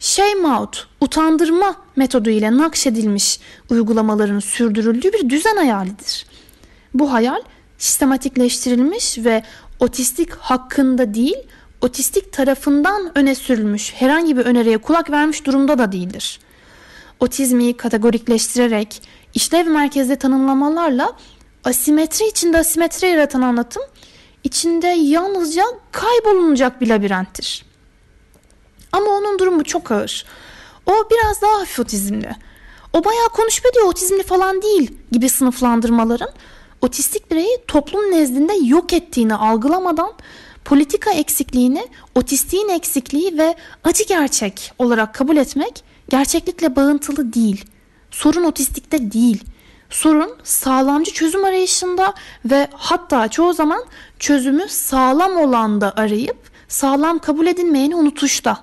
shame 0.00 0.48
out, 0.48 0.86
utandırma 1.00 1.76
metodu 1.96 2.30
ile 2.30 2.56
nakşedilmiş 2.56 3.40
uygulamaların 3.70 4.38
sürdürüldüğü 4.38 5.12
bir 5.12 5.30
düzen 5.30 5.56
hayalidir. 5.56 6.26
Bu 6.94 7.12
hayal 7.12 7.40
sistematikleştirilmiş 7.78 9.18
ve 9.18 9.42
otistik 9.80 10.30
hakkında 10.30 11.14
değil, 11.14 11.36
otistik 11.80 12.32
tarafından 12.32 13.18
öne 13.18 13.34
sürülmüş 13.34 13.94
herhangi 13.94 14.36
bir 14.36 14.44
öneriye 14.44 14.78
kulak 14.78 15.10
vermiş 15.10 15.46
durumda 15.46 15.78
da 15.78 15.92
değildir. 15.92 16.40
Otizmi 17.20 17.76
kategorikleştirerek 17.76 19.02
işlev 19.34 19.66
merkezli 19.66 20.16
tanımlamalarla 20.16 21.12
asimetri 21.64 22.26
içinde 22.26 22.58
asimetri 22.58 23.08
yaratan 23.08 23.42
anlatım 23.42 23.82
içinde 24.44 24.86
yalnızca 24.86 25.62
kaybolunacak 25.92 26.80
bir 26.80 26.88
labirenttir. 26.88 27.67
Ama 28.92 29.10
onun 29.10 29.38
durumu 29.38 29.64
çok 29.64 29.92
ağır. 29.92 30.24
O 30.86 30.92
biraz 31.10 31.42
daha 31.42 31.60
hafif 31.60 31.80
otizmli. 31.80 32.30
O 32.92 33.04
bayağı 33.04 33.28
konuşma 33.28 33.70
diyor 33.74 33.86
otizmli 33.86 34.22
falan 34.22 34.62
değil 34.62 34.90
gibi 35.12 35.28
sınıflandırmaların 35.28 36.30
otistik 36.80 37.30
bireyi 37.30 37.58
toplum 37.66 38.10
nezdinde 38.10 38.52
yok 38.62 38.92
ettiğini 38.92 39.34
algılamadan 39.34 40.12
politika 40.64 41.10
eksikliğini 41.10 41.88
otistiğin 42.14 42.68
eksikliği 42.68 43.38
ve 43.38 43.56
acı 43.84 44.04
gerçek 44.04 44.72
olarak 44.78 45.14
kabul 45.14 45.36
etmek 45.36 45.84
gerçeklikle 46.08 46.76
bağıntılı 46.76 47.32
değil. 47.32 47.64
Sorun 48.10 48.44
otistikte 48.44 49.12
değil. 49.12 49.44
Sorun 49.90 50.36
sağlamcı 50.42 51.12
çözüm 51.12 51.44
arayışında 51.44 52.14
ve 52.44 52.68
hatta 52.72 53.28
çoğu 53.28 53.52
zaman 53.52 53.84
çözümü 54.18 54.68
sağlam 54.68 55.36
olanda 55.36 55.92
arayıp 55.96 56.36
sağlam 56.68 57.18
kabul 57.18 57.46
edilmeyeni 57.46 57.96
unutuşta. 57.96 58.62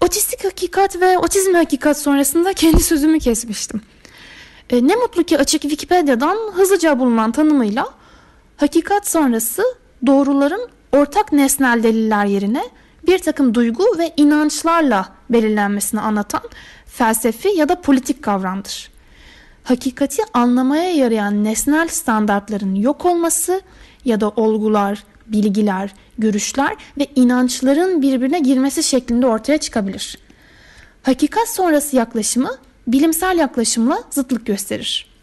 Otistik 0.00 0.44
hakikat 0.44 1.00
ve 1.00 1.18
otizm 1.18 1.54
hakikat 1.54 1.98
sonrasında 1.98 2.52
kendi 2.52 2.82
sözümü 2.82 3.18
kesmiştim. 3.18 3.82
E, 4.70 4.86
ne 4.86 4.96
mutlu 4.96 5.24
ki 5.24 5.38
açık 5.38 5.62
Wikipedia'dan 5.62 6.36
hızlıca 6.52 6.98
bulunan 6.98 7.32
tanımıyla 7.32 7.88
hakikat 8.56 9.08
sonrası 9.08 9.62
doğruların 10.06 10.68
ortak 10.92 11.32
nesnel 11.32 11.82
deliller 11.82 12.26
yerine 12.26 12.64
bir 13.06 13.18
takım 13.18 13.54
duygu 13.54 13.84
ve 13.98 14.14
inançlarla 14.16 15.08
belirlenmesini 15.30 16.00
anlatan 16.00 16.42
felsefi 16.86 17.48
ya 17.48 17.68
da 17.68 17.80
politik 17.80 18.22
kavramdır. 18.22 18.90
Hakikati 19.64 20.22
anlamaya 20.32 20.94
yarayan 20.94 21.44
nesnel 21.44 21.88
standartların 21.88 22.74
yok 22.74 23.04
olması 23.06 23.60
ya 24.04 24.20
da 24.20 24.28
olgular, 24.28 25.04
bilgiler, 25.26 25.94
görüşler 26.18 26.76
ve 26.98 27.06
inançların 27.16 28.02
birbirine 28.02 28.38
girmesi 28.38 28.82
şeklinde 28.82 29.26
ortaya 29.26 29.58
çıkabilir. 29.58 30.18
Hakikat 31.02 31.48
sonrası 31.48 31.96
yaklaşımı 31.96 32.50
bilimsel 32.86 33.38
yaklaşımla 33.38 34.04
zıtlık 34.10 34.46
gösterir. 34.46 35.14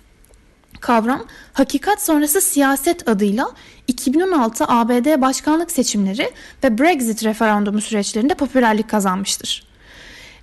Kavram 0.79 1.25
hakikat 1.53 2.03
sonrası 2.03 2.41
siyaset 2.41 3.07
adıyla 3.07 3.51
2016 3.87 4.65
ABD 4.67 5.21
başkanlık 5.21 5.71
seçimleri 5.71 6.31
ve 6.63 6.77
Brexit 6.77 7.23
referandumu 7.23 7.81
süreçlerinde 7.81 8.33
popülerlik 8.33 8.89
kazanmıştır. 8.89 9.67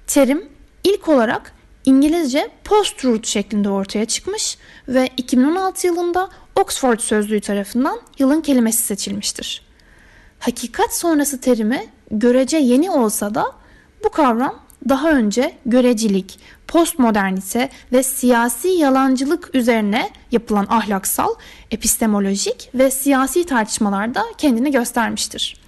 Terim 0.06 0.48
ilk 0.84 1.08
olarak 1.08 1.57
İngilizce 1.88 2.50
post-truth 2.64 3.28
şeklinde 3.28 3.68
ortaya 3.68 4.04
çıkmış 4.04 4.58
ve 4.88 5.08
2016 5.16 5.86
yılında 5.86 6.28
Oxford 6.56 6.98
Sözlüğü 6.98 7.40
tarafından 7.40 8.00
yılın 8.18 8.40
kelimesi 8.40 8.82
seçilmiştir. 8.82 9.62
Hakikat 10.38 10.96
sonrası 10.96 11.40
terimi 11.40 11.86
görece 12.10 12.56
yeni 12.56 12.90
olsa 12.90 13.34
da 13.34 13.44
bu 14.04 14.10
kavram 14.10 14.58
daha 14.88 15.10
önce 15.10 15.54
görecilik, 15.66 16.38
postmodernite 16.66 17.70
ve 17.92 18.02
siyasi 18.02 18.68
yalancılık 18.68 19.54
üzerine 19.54 20.10
yapılan 20.32 20.66
ahlaksal, 20.70 21.34
epistemolojik 21.70 22.70
ve 22.74 22.90
siyasi 22.90 23.46
tartışmalarda 23.46 24.24
kendini 24.38 24.72
göstermiştir. 24.72 25.60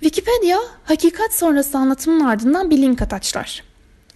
Wikipedia 0.00 0.58
hakikat 0.84 1.34
sonrası 1.34 1.78
anlatımın 1.78 2.24
ardından 2.24 2.70
bir 2.70 2.78
link 2.82 3.02
ataçlar. 3.02 3.73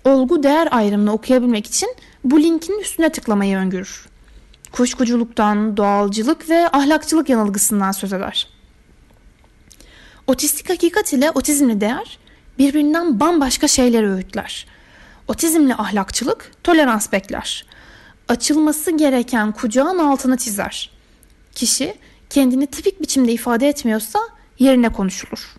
Olgu 0.09 0.43
değer 0.43 0.69
ayrımını 0.71 1.13
okuyabilmek 1.13 1.67
için 1.67 1.97
bu 2.25 2.43
linkin 2.43 2.79
üstüne 2.79 3.13
tıklamayı 3.13 3.57
öngörür. 3.57 4.07
Kuşkuculuktan, 4.73 5.77
doğalcılık 5.77 6.51
ve 6.51 6.69
ahlakçılık 6.69 7.29
yanılgısından 7.29 7.93
söz 7.93 8.13
eder. 8.13 8.49
Otistik 10.27 10.71
hakikat 10.71 11.13
ile 11.13 11.31
otizmli 11.31 11.81
değer 11.81 12.19
birbirinden 12.59 13.21
bambaşka 13.21 13.69
şeyleri 13.69 14.11
öğütler. 14.11 14.67
Otizmli 15.29 15.75
ahlakçılık 15.75 16.53
tolerans 16.65 17.13
bekler. 17.13 17.67
Açılması 18.29 18.91
gereken 18.97 19.53
kucağın 19.53 19.99
altını 19.99 20.37
çizer. 20.37 20.91
Kişi 21.55 21.95
kendini 22.31 22.67
tipik 22.67 23.03
biçimde 23.03 23.33
ifade 23.33 23.69
etmiyorsa 23.69 24.19
yerine 24.59 24.89
konuşulur. 24.89 25.57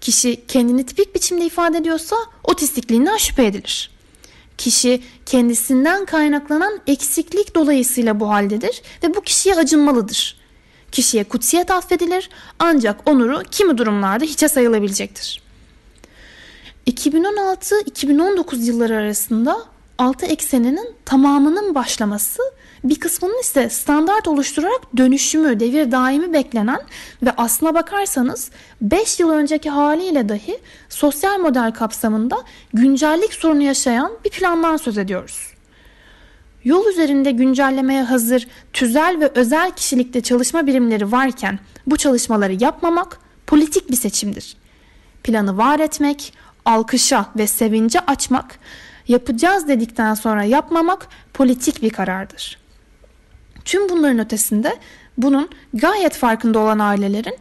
Kişi 0.00 0.46
kendini 0.48 0.86
tipik 0.86 1.14
biçimde 1.14 1.44
ifade 1.44 1.78
ediyorsa 1.78 2.16
otistikliğinden 2.44 3.16
şüphe 3.16 3.46
edilir. 3.46 3.90
Kişi 4.58 5.02
kendisinden 5.26 6.04
kaynaklanan 6.04 6.80
eksiklik 6.86 7.54
dolayısıyla 7.54 8.20
bu 8.20 8.30
haldedir 8.30 8.82
ve 9.02 9.14
bu 9.14 9.20
kişiye 9.20 9.54
acınmalıdır. 9.54 10.36
Kişiye 10.92 11.24
kutsiyet 11.24 11.70
affedilir 11.70 12.30
ancak 12.58 13.08
onuru 13.08 13.42
kimi 13.50 13.78
durumlarda 13.78 14.24
hiçe 14.24 14.48
sayılabilecektir. 14.48 15.42
2016-2019 16.86 18.64
yılları 18.64 18.96
arasında 18.96 19.75
altı 19.98 20.26
ekseninin 20.26 20.94
tamamının 21.04 21.74
başlaması 21.74 22.42
bir 22.84 23.00
kısmının 23.00 23.40
ise 23.40 23.70
standart 23.70 24.28
oluşturarak 24.28 24.96
dönüşümü, 24.96 25.60
devir 25.60 25.92
daimi 25.92 26.32
beklenen 26.32 26.80
ve 27.22 27.32
aslına 27.36 27.74
bakarsanız 27.74 28.50
5 28.80 29.20
yıl 29.20 29.30
önceki 29.30 29.70
haliyle 29.70 30.28
dahi 30.28 30.58
sosyal 30.88 31.38
model 31.38 31.72
kapsamında 31.72 32.36
güncellik 32.74 33.34
sorunu 33.34 33.62
yaşayan 33.62 34.12
bir 34.24 34.30
plandan 34.30 34.76
söz 34.76 34.98
ediyoruz. 34.98 35.56
Yol 36.64 36.86
üzerinde 36.86 37.30
güncellemeye 37.30 38.02
hazır 38.02 38.48
tüzel 38.72 39.16
ve 39.20 39.28
özel 39.34 39.70
kişilikte 39.70 40.20
çalışma 40.20 40.66
birimleri 40.66 41.12
varken 41.12 41.58
bu 41.86 41.96
çalışmaları 41.96 42.52
yapmamak 42.52 43.18
politik 43.46 43.90
bir 43.90 43.96
seçimdir. 43.96 44.56
Planı 45.24 45.58
var 45.58 45.80
etmek, 45.80 46.32
alkışa 46.64 47.26
ve 47.36 47.46
sevince 47.46 48.00
açmak, 48.00 48.58
yapacağız 49.08 49.68
dedikten 49.68 50.14
sonra 50.14 50.44
yapmamak 50.44 51.08
politik 51.34 51.82
bir 51.82 51.90
karardır. 51.90 52.58
Tüm 53.64 53.88
bunların 53.88 54.18
ötesinde 54.18 54.76
bunun 55.18 55.48
gayet 55.74 56.16
farkında 56.16 56.58
olan 56.58 56.78
ailelerin 56.78 57.38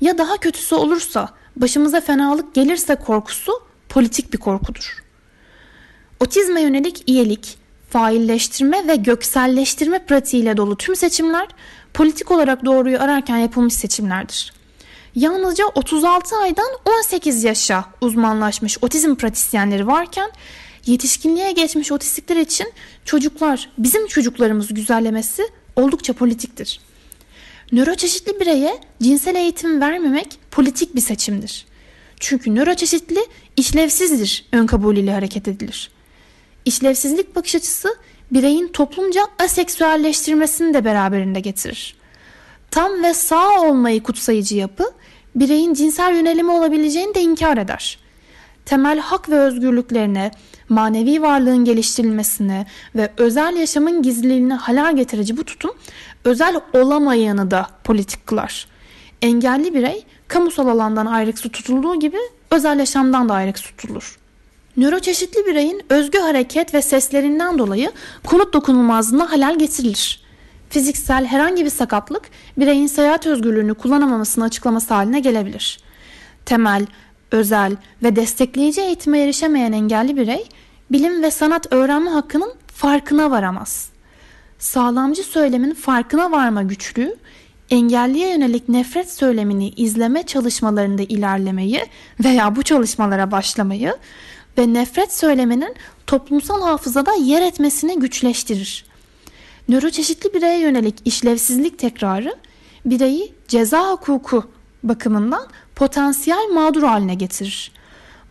ya 0.00 0.18
daha 0.18 0.36
kötüsü 0.36 0.74
olursa 0.74 1.28
başımıza 1.56 2.00
fenalık 2.00 2.54
gelirse 2.54 2.94
korkusu 2.94 3.52
politik 3.88 4.32
bir 4.32 4.38
korkudur. 4.38 5.04
Otizme 6.20 6.60
yönelik 6.60 7.02
iyilik, 7.06 7.58
failleştirme 7.90 8.88
ve 8.88 8.96
gökselleştirme 8.96 10.06
pratiğiyle 10.06 10.56
dolu 10.56 10.76
tüm 10.76 10.96
seçimler 10.96 11.46
politik 11.94 12.30
olarak 12.30 12.64
doğruyu 12.64 13.00
ararken 13.00 13.36
yapılmış 13.36 13.74
seçimlerdir. 13.74 14.52
Yalnızca 15.14 15.64
36 15.66 16.36
aydan 16.36 16.68
18 17.00 17.44
yaşa 17.44 17.84
uzmanlaşmış 18.00 18.78
otizm 18.82 19.14
pratisyenleri 19.14 19.86
varken 19.86 20.30
yetişkinliğe 20.88 21.52
geçmiş 21.52 21.92
otistikler 21.92 22.36
için 22.36 22.72
çocuklar 23.04 23.70
bizim 23.78 24.06
çocuklarımızı 24.06 24.74
güzellemesi 24.74 25.42
oldukça 25.76 26.12
politiktir. 26.12 26.80
Nöroçeşitli 27.72 28.40
bireye 28.40 28.80
cinsel 29.02 29.34
eğitim 29.34 29.80
vermemek 29.80 30.38
politik 30.50 30.94
bir 30.94 31.00
seçimdir. 31.00 31.66
Çünkü 32.20 32.54
nöroçeşitli 32.54 33.20
işlevsizdir 33.56 34.46
ön 34.52 34.66
kabulüyle 34.66 35.12
hareket 35.12 35.48
edilir. 35.48 35.90
İşlevsizlik 36.64 37.36
bakış 37.36 37.54
açısı 37.54 37.96
bireyin 38.32 38.68
toplumca 38.68 39.26
aseksüelleştirmesini 39.38 40.74
de 40.74 40.84
beraberinde 40.84 41.40
getirir. 41.40 41.96
Tam 42.70 43.02
ve 43.02 43.14
sağ 43.14 43.60
olmayı 43.60 44.02
kutsayıcı 44.02 44.56
yapı 44.56 44.84
bireyin 45.34 45.74
cinsel 45.74 46.14
yönelimi 46.14 46.50
olabileceğini 46.50 47.14
de 47.14 47.20
inkar 47.20 47.56
eder. 47.56 47.98
Temel 48.64 48.98
hak 48.98 49.28
ve 49.30 49.38
özgürlüklerine, 49.38 50.30
manevi 50.68 51.22
varlığın 51.22 51.64
geliştirilmesine 51.64 52.66
ve 52.96 53.12
özel 53.16 53.56
yaşamın 53.56 54.02
gizliliğine 54.02 54.54
halal 54.54 54.96
getirici 54.96 55.36
bu 55.36 55.44
tutum 55.44 55.70
özel 56.24 56.60
olamayanı 56.72 57.50
da 57.50 57.66
politik 57.84 58.26
kılar. 58.26 58.66
Engelli 59.22 59.74
birey 59.74 60.04
kamusal 60.28 60.68
alandan 60.68 61.06
ayrıksı 61.06 61.48
tutulduğu 61.48 62.00
gibi 62.00 62.18
özel 62.50 62.78
yaşamdan 62.78 63.28
da 63.28 63.34
ayrıksı 63.34 63.64
tutulur. 63.64 64.18
Nöroçeşitli 64.76 65.46
bireyin 65.46 65.82
özgü 65.90 66.18
hareket 66.18 66.74
ve 66.74 66.82
seslerinden 66.82 67.58
dolayı 67.58 67.92
konut 68.26 68.54
dokunulmazlığına 68.54 69.32
halal 69.32 69.58
getirilir. 69.58 70.20
Fiziksel 70.70 71.26
herhangi 71.26 71.64
bir 71.64 71.70
sakatlık 71.70 72.22
bireyin 72.58 72.86
seyahat 72.86 73.26
özgürlüğünü 73.26 73.74
kullanamamasını 73.74 74.44
açıklaması 74.44 74.94
haline 74.94 75.20
gelebilir. 75.20 75.80
Temel, 76.46 76.86
özel 77.30 77.76
ve 78.02 78.16
destekleyici 78.16 78.80
eğitime 78.80 79.20
erişemeyen 79.20 79.72
engelli 79.72 80.16
birey 80.16 80.48
bilim 80.90 81.22
ve 81.22 81.30
sanat 81.30 81.72
öğrenme 81.72 82.10
hakkının 82.10 82.52
farkına 82.66 83.30
varamaz. 83.30 83.90
Sağlamcı 84.58 85.22
söylemin 85.22 85.74
farkına 85.74 86.30
varma 86.30 86.62
güçlüğü 86.62 87.16
engelliye 87.70 88.30
yönelik 88.30 88.68
nefret 88.68 89.12
söylemini 89.12 89.68
izleme 89.68 90.22
çalışmalarında 90.22 91.02
ilerlemeyi 91.02 91.84
veya 92.24 92.56
bu 92.56 92.62
çalışmalara 92.62 93.30
başlamayı 93.30 93.96
ve 94.58 94.72
nefret 94.72 95.14
söyleminin 95.14 95.74
toplumsal 96.06 96.62
hafızada 96.62 97.14
yer 97.14 97.42
etmesini 97.42 97.98
güçleştirir. 97.98 98.84
Nöroçeşitli 99.68 100.34
bireye 100.34 100.58
yönelik 100.58 100.94
işlevsizlik 101.04 101.78
tekrarı 101.78 102.36
bireyi 102.84 103.34
ceza 103.48 103.92
hukuku 103.92 104.44
bakımından 104.82 105.46
potansiyel 105.74 106.48
mağdur 106.54 106.82
haline 106.82 107.14
getirir. 107.14 107.72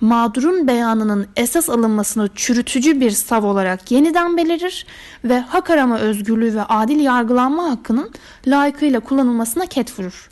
Mağdurun 0.02 0.68
beyanının 0.68 1.28
esas 1.36 1.70
alınmasını 1.70 2.30
çürütücü 2.36 3.02
bir 3.02 3.12
sav 3.12 3.44
olarak 3.44 3.92
yeniden 3.92 4.38
belirir 4.38 4.86
ve 5.24 5.40
hak 5.40 5.70
arama 5.70 6.00
özgürlüğü 6.00 6.56
ve 6.56 6.64
adil 6.64 7.00
yargılanma 7.00 7.72
hakkının 7.72 8.12
layıkıyla 8.48 9.00
kullanılmasına 9.00 9.66
ket 9.66 10.00
vurur. 10.00 10.30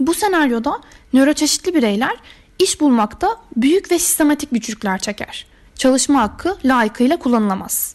Bu 0.00 0.14
senaryoda 0.14 0.80
nöroçeşitli 1.12 1.74
bireyler 1.74 2.16
iş 2.58 2.80
bulmakta 2.80 3.36
büyük 3.56 3.90
ve 3.90 3.98
sistematik 3.98 4.50
güçlükler 4.50 4.98
çeker. 4.98 5.46
Çalışma 5.74 6.22
hakkı 6.22 6.56
layıkıyla 6.64 7.16
kullanılamaz. 7.16 7.94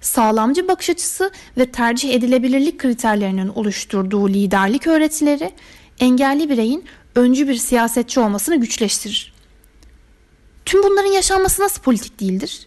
Sağlamcı 0.00 0.68
bakış 0.68 0.90
açısı 0.90 1.30
ve 1.58 1.72
tercih 1.72 2.14
edilebilirlik 2.14 2.78
kriterlerinin 2.78 3.48
oluşturduğu 3.48 4.28
liderlik 4.28 4.86
öğretileri 4.86 5.52
engelli 6.00 6.50
bireyin 6.50 6.84
öncü 7.14 7.48
bir 7.48 7.54
siyasetçi 7.54 8.20
olmasını 8.20 8.56
güçleştirir. 8.56 9.34
Tüm 10.64 10.82
bunların 10.82 11.10
yaşanması 11.12 11.62
nasıl 11.62 11.82
politik 11.82 12.20
değildir? 12.20 12.66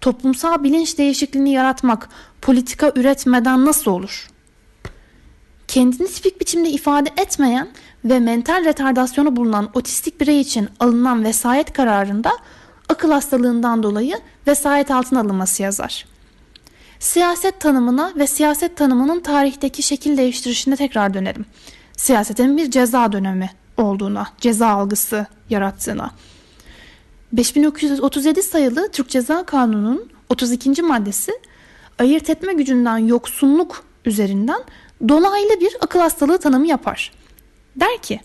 Toplumsal 0.00 0.62
bilinç 0.62 0.98
değişikliğini 0.98 1.52
yaratmak 1.52 2.08
politika 2.42 2.92
üretmeden 2.96 3.66
nasıl 3.66 3.90
olur? 3.90 4.28
Kendini 5.68 6.08
tipik 6.08 6.40
biçimde 6.40 6.70
ifade 6.70 7.10
etmeyen 7.16 7.68
ve 8.04 8.20
mental 8.20 8.64
retardasyonu 8.64 9.36
bulunan 9.36 9.70
otistik 9.74 10.20
birey 10.20 10.40
için 10.40 10.68
alınan 10.80 11.24
vesayet 11.24 11.72
kararında 11.72 12.32
akıl 12.88 13.10
hastalığından 13.10 13.82
dolayı 13.82 14.16
vesayet 14.46 14.90
altına 14.90 15.20
alınması 15.20 15.62
yazar. 15.62 16.06
Siyaset 16.98 17.60
tanımına 17.60 18.12
ve 18.16 18.26
siyaset 18.26 18.76
tanımının 18.76 19.20
tarihteki 19.20 19.82
şekil 19.82 20.16
değiştirişine 20.16 20.76
tekrar 20.76 21.14
dönelim. 21.14 21.44
Siyasetin 22.00 22.56
bir 22.56 22.70
ceza 22.70 23.12
dönemi 23.12 23.50
olduğuna, 23.76 24.26
ceza 24.38 24.68
algısı 24.68 25.26
yarattığına. 25.50 26.10
5937 27.32 28.42
sayılı 28.42 28.88
Türk 28.92 29.08
Ceza 29.08 29.44
Kanunu'nun 29.44 30.08
32. 30.28 30.82
maddesi 30.82 31.32
ayırt 31.98 32.30
etme 32.30 32.52
gücünden 32.52 32.98
yoksunluk 32.98 33.84
üzerinden 34.04 34.60
dolaylı 35.08 35.60
bir 35.60 35.76
akıl 35.80 36.00
hastalığı 36.00 36.38
tanımı 36.38 36.66
yapar. 36.66 37.12
Der 37.76 37.98
ki, 38.02 38.20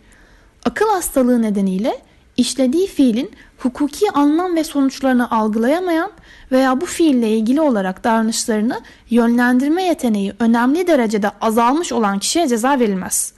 akıl 0.66 0.90
hastalığı 0.90 1.42
nedeniyle 1.42 2.02
işlediği 2.38 2.88
fiilin 2.88 3.32
hukuki 3.58 4.12
anlam 4.12 4.56
ve 4.56 4.64
sonuçlarını 4.64 5.32
algılayamayan 5.32 6.12
veya 6.52 6.82
bu 6.82 6.86
fiille 6.86 7.30
ilgili 7.30 7.62
olarak 7.62 8.04
davranışlarını 8.04 8.82
yönlendirme 9.10 9.84
yeteneği 9.84 10.34
önemli 10.40 10.88
derecede 10.88 11.32
azalmış 11.42 11.92
olan 11.92 12.20
kişiye 12.20 12.48
ceza 12.48 12.80
verilmez. 12.80 13.36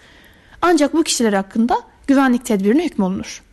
Ancak 0.62 0.94
bu 0.94 1.04
kişiler 1.04 1.34
hakkında 1.34 1.78
güvenlik 2.08 2.46
tedbirine 2.46 2.86
hükmolunur. 2.86 3.44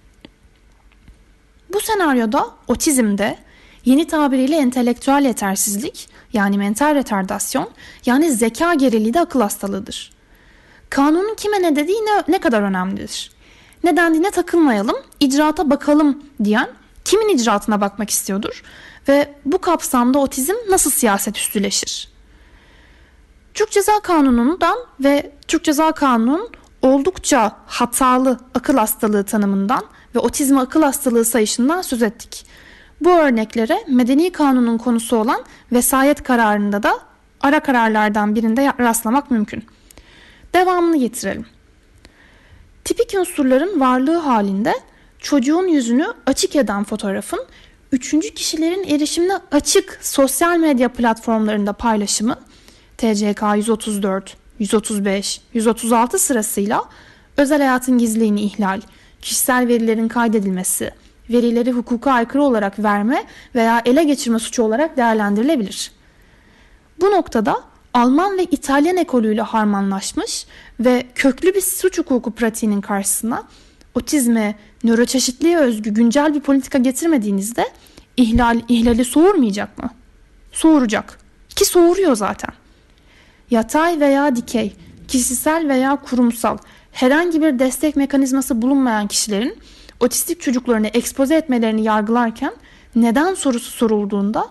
Bu 1.72 1.80
senaryoda 1.80 2.50
otizmde 2.68 3.38
yeni 3.84 4.06
tabiriyle 4.06 4.56
entelektüel 4.56 5.24
yetersizlik 5.24 6.08
yani 6.32 6.58
mental 6.58 6.94
retardasyon 6.94 7.70
yani 8.06 8.32
zeka 8.32 8.74
geriliği 8.74 9.14
de 9.14 9.20
akıl 9.20 9.40
hastalığıdır. 9.40 10.12
Kanunun 10.90 11.34
kime 11.34 11.62
ne 11.62 11.76
dediği 11.76 11.96
ne, 11.96 12.22
ne 12.28 12.38
kadar 12.38 12.62
önemlidir. 12.62 13.30
Ne 13.84 13.96
dendiğine 13.96 14.30
takılmayalım, 14.30 14.96
icraata 15.20 15.70
bakalım 15.70 16.22
diyen 16.44 16.68
kimin 17.04 17.28
icraatına 17.28 17.80
bakmak 17.80 18.10
istiyordur 18.10 18.62
ve 19.08 19.34
bu 19.44 19.58
kapsamda 19.58 20.18
otizm 20.18 20.54
nasıl 20.70 20.90
siyaset 20.90 21.36
üstüleşir? 21.36 22.08
Türk 23.54 23.70
Ceza 23.70 24.00
Kanunu'ndan 24.00 24.78
ve 25.00 25.32
Türk 25.48 25.64
Ceza 25.64 25.92
Kanunu'nun 25.92 26.50
oldukça 26.84 27.56
hatalı 27.66 28.38
akıl 28.54 28.76
hastalığı 28.76 29.24
tanımından 29.24 29.84
ve 30.14 30.18
otizm 30.18 30.58
akıl 30.58 30.82
hastalığı 30.82 31.24
sayışından 31.24 31.82
söz 31.82 32.02
ettik. 32.02 32.46
Bu 33.00 33.10
örneklere 33.10 33.84
medeni 33.88 34.32
kanunun 34.32 34.78
konusu 34.78 35.16
olan 35.16 35.44
vesayet 35.72 36.22
kararında 36.22 36.82
da 36.82 36.98
ara 37.40 37.60
kararlardan 37.60 38.34
birinde 38.34 38.72
rastlamak 38.80 39.30
mümkün. 39.30 39.64
Devamını 40.54 40.96
getirelim. 40.96 41.46
Tipik 42.84 43.14
unsurların 43.18 43.80
varlığı 43.80 44.16
halinde 44.16 44.74
çocuğun 45.18 45.68
yüzünü 45.68 46.06
açık 46.26 46.56
eden 46.56 46.84
fotoğrafın 46.84 47.46
üçüncü 47.92 48.34
kişilerin 48.34 48.84
erişimine 48.84 49.38
açık 49.52 49.98
sosyal 50.02 50.56
medya 50.56 50.88
platformlarında 50.88 51.72
paylaşımı 51.72 52.36
TCK 52.98 53.42
134, 53.56 54.36
135, 54.58 55.40
136 55.54 56.18
sırasıyla 56.18 56.84
özel 57.36 57.58
hayatın 57.58 57.98
gizliliğini 57.98 58.40
ihlal, 58.40 58.80
kişisel 59.22 59.68
verilerin 59.68 60.08
kaydedilmesi, 60.08 60.90
verileri 61.30 61.72
hukuka 61.72 62.12
aykırı 62.12 62.42
olarak 62.42 62.78
verme 62.78 63.24
veya 63.54 63.82
ele 63.84 64.04
geçirme 64.04 64.38
suçu 64.38 64.62
olarak 64.62 64.96
değerlendirilebilir. 64.96 65.92
Bu 67.00 67.10
noktada 67.10 67.60
Alman 67.94 68.38
ve 68.38 68.44
İtalyan 68.44 68.96
ekolüyle 68.96 69.42
harmanlaşmış 69.42 70.46
ve 70.80 71.06
köklü 71.14 71.54
bir 71.54 71.60
suç 71.60 71.98
hukuku 71.98 72.30
pratiğinin 72.30 72.80
karşısına 72.80 73.42
otizme, 73.94 74.54
nöroçeşitliğe 74.84 75.58
özgü 75.58 75.90
güncel 75.90 76.34
bir 76.34 76.40
politika 76.40 76.78
getirmediğinizde 76.78 77.64
ihlal 78.16 78.60
ihlali 78.68 79.04
soğurmayacak 79.04 79.78
mı? 79.78 79.90
Soğuracak. 80.52 81.18
Ki 81.48 81.64
soğuruyor 81.64 82.16
zaten. 82.16 82.50
Yatay 83.50 84.00
veya 84.00 84.36
dikey, 84.36 84.72
kişisel 85.08 85.68
veya 85.68 85.96
kurumsal 85.96 86.58
herhangi 86.92 87.42
bir 87.42 87.58
destek 87.58 87.96
mekanizması 87.96 88.62
bulunmayan 88.62 89.06
kişilerin 89.06 89.56
otistik 90.00 90.40
çocuklarını 90.40 90.86
ekspoze 90.86 91.34
etmelerini 91.34 91.84
yargılarken 91.84 92.52
neden 92.96 93.34
sorusu 93.34 93.70
sorulduğunda 93.70 94.50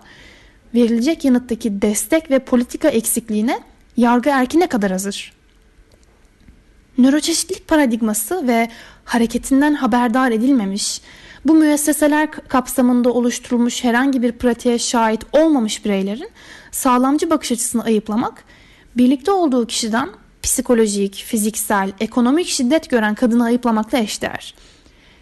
verilecek 0.74 1.24
yanıttaki 1.24 1.82
destek 1.82 2.30
ve 2.30 2.38
politika 2.38 2.88
eksikliğine 2.88 3.60
yargı 3.96 4.30
erki 4.30 4.60
ne 4.60 4.66
kadar 4.66 4.90
hazır? 4.90 5.32
Nöroçeşitlilik 6.98 7.68
paradigması 7.68 8.48
ve 8.48 8.68
hareketinden 9.04 9.74
haberdar 9.74 10.30
edilmemiş, 10.30 11.00
bu 11.44 11.54
müesseseler 11.54 12.30
kapsamında 12.30 13.12
oluşturulmuş 13.12 13.84
herhangi 13.84 14.22
bir 14.22 14.32
pratiğe 14.32 14.78
şahit 14.78 15.24
olmamış 15.32 15.84
bireylerin 15.84 16.30
sağlamcı 16.70 17.30
bakış 17.30 17.52
açısını 17.52 17.84
ayıplamak, 17.84 18.44
birlikte 18.96 19.30
olduğu 19.30 19.66
kişiden 19.66 20.08
psikolojik, 20.42 21.14
fiziksel, 21.14 21.92
ekonomik 22.00 22.46
şiddet 22.46 22.90
gören 22.90 23.14
kadını 23.14 23.44
ayıplamakla 23.44 23.98
eşdeğer. 23.98 24.54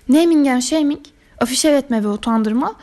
Naming 0.08 0.48
and 0.48 0.60
shaming, 0.60 1.00
afişe 1.40 1.68
etme 1.68 2.04
ve 2.04 2.08
utandırma, 2.08 2.74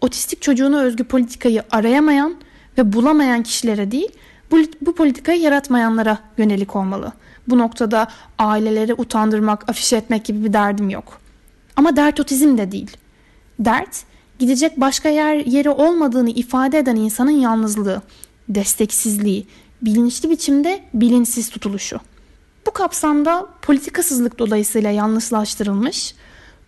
otistik 0.00 0.42
çocuğuna 0.42 0.80
özgü 0.80 1.04
politikayı 1.04 1.62
arayamayan 1.70 2.34
ve 2.78 2.92
bulamayan 2.92 3.42
kişilere 3.42 3.90
değil, 3.90 4.08
bu, 4.50 4.58
bu 4.80 4.94
politikayı 4.94 5.40
yaratmayanlara 5.40 6.18
yönelik 6.38 6.76
olmalı. 6.76 7.12
Bu 7.48 7.58
noktada 7.58 8.08
aileleri 8.38 8.94
utandırmak, 8.94 9.68
afişe 9.68 9.96
etmek 9.96 10.24
gibi 10.24 10.44
bir 10.44 10.52
derdim 10.52 10.90
yok. 10.90 11.20
Ama 11.76 11.96
dert 11.96 12.20
otizm 12.20 12.58
de 12.58 12.72
değil. 12.72 12.96
Dert, 13.60 14.04
gidecek 14.38 14.80
başka 14.80 15.08
yer 15.08 15.34
yeri 15.34 15.70
olmadığını 15.70 16.30
ifade 16.30 16.78
eden 16.78 16.96
insanın 16.96 17.30
yalnızlığı, 17.30 18.02
desteksizliği, 18.48 19.46
bilinçli 19.82 20.30
biçimde 20.30 20.80
bilinçsiz 20.94 21.50
tutuluşu. 21.50 22.00
Bu 22.66 22.70
kapsamda 22.70 23.46
politikasızlık 23.62 24.38
dolayısıyla 24.38 24.90
yanlışlaştırılmış, 24.90 26.14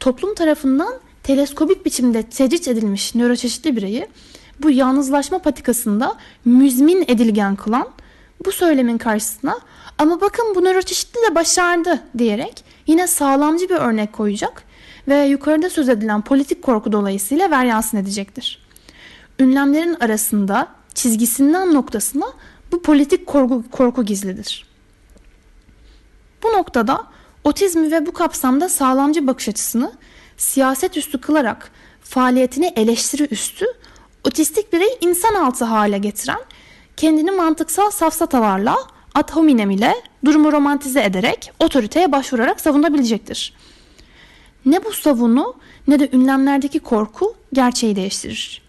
toplum 0.01 0.35
tarafından 0.35 0.95
teleskobik 1.23 1.87
biçimde 1.87 2.23
tecrit 2.23 2.69
edilmiş 2.69 3.15
nöroçeşitli 3.15 3.77
bireyi 3.77 4.09
bu 4.63 4.71
yalnızlaşma 4.71 5.39
patikasında 5.39 6.17
müzmin 6.45 7.05
edilgen 7.09 7.57
kılan 7.57 7.89
bu 8.45 8.53
söylemin 8.53 8.99
karşısına 8.99 9.59
ama 9.99 10.21
bakın 10.21 10.55
bu 10.55 10.65
nöroçeşitli 10.65 11.19
de 11.31 11.35
başardı 11.35 12.01
diyerek 12.19 12.65
yine 12.87 13.07
sağlamcı 13.07 13.69
bir 13.69 13.75
örnek 13.75 14.13
koyacak 14.13 14.63
ve 15.09 15.25
yukarıda 15.25 15.71
söz 15.71 15.89
edilen 15.89 16.23
politik 16.23 16.63
korku 16.63 16.93
dolayısıyla 16.93 17.51
veryansın 17.51 17.99
edecektir. 17.99 18.67
Ünlemlerin 19.39 19.97
arasında 20.01 20.69
çizgisinden 20.95 21.75
noktasına 21.75 22.27
bu 22.73 22.83
politik 22.83 23.27
korku, 23.27 23.65
korku 23.71 24.05
gizlidir. 24.05 24.67
Bu 26.43 26.49
noktada 26.49 27.07
otizmi 27.45 27.93
ve 27.93 28.07
bu 28.07 28.13
kapsamda 28.13 28.69
sağlamcı 28.69 29.27
bakış 29.27 29.49
açısını 29.49 29.93
siyaset 30.37 30.97
üstü 30.97 31.21
kılarak 31.21 31.71
faaliyetini 32.03 32.73
eleştiri 32.77 33.29
üstü, 33.31 33.67
otistik 34.25 34.73
birey 34.73 34.99
insan 35.01 35.35
altı 35.35 35.65
hale 35.65 35.99
getiren, 35.99 36.41
kendini 36.97 37.31
mantıksal 37.31 37.91
safsatalarla, 37.91 38.77
ad 39.15 39.33
hominem 39.33 39.71
ile 39.71 39.95
durumu 40.25 40.53
romantize 40.53 41.03
ederek 41.03 41.53
otoriteye 41.59 42.13
başvurarak 42.13 42.61
savunabilecektir. 42.61 43.55
Ne 44.67 44.85
bu 44.85 44.93
savunu 44.93 45.55
ne 45.89 46.01
de 46.01 46.09
ünlemlerdeki 46.13 46.79
korku 46.79 47.35
gerçeği 47.53 47.97
değiştirir. 47.97 48.63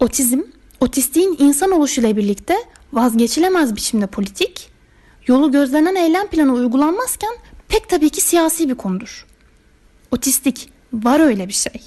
Otizm, 0.00 0.40
otistiğin 0.80 1.36
insan 1.38 1.70
oluşuyla 1.70 2.16
birlikte 2.16 2.56
vazgeçilemez 2.92 3.76
biçimde 3.76 4.06
politik, 4.06 4.70
yolu 5.26 5.52
gözlenen 5.52 5.94
eylem 5.94 6.26
planı 6.26 6.52
uygulanmazken 6.52 7.32
pek 7.68 7.88
tabii 7.88 8.10
ki 8.10 8.20
siyasi 8.20 8.68
bir 8.68 8.74
konudur. 8.74 9.26
Otistik 10.10 10.72
var 10.92 11.20
öyle 11.20 11.48
bir 11.48 11.52
şey. 11.52 11.82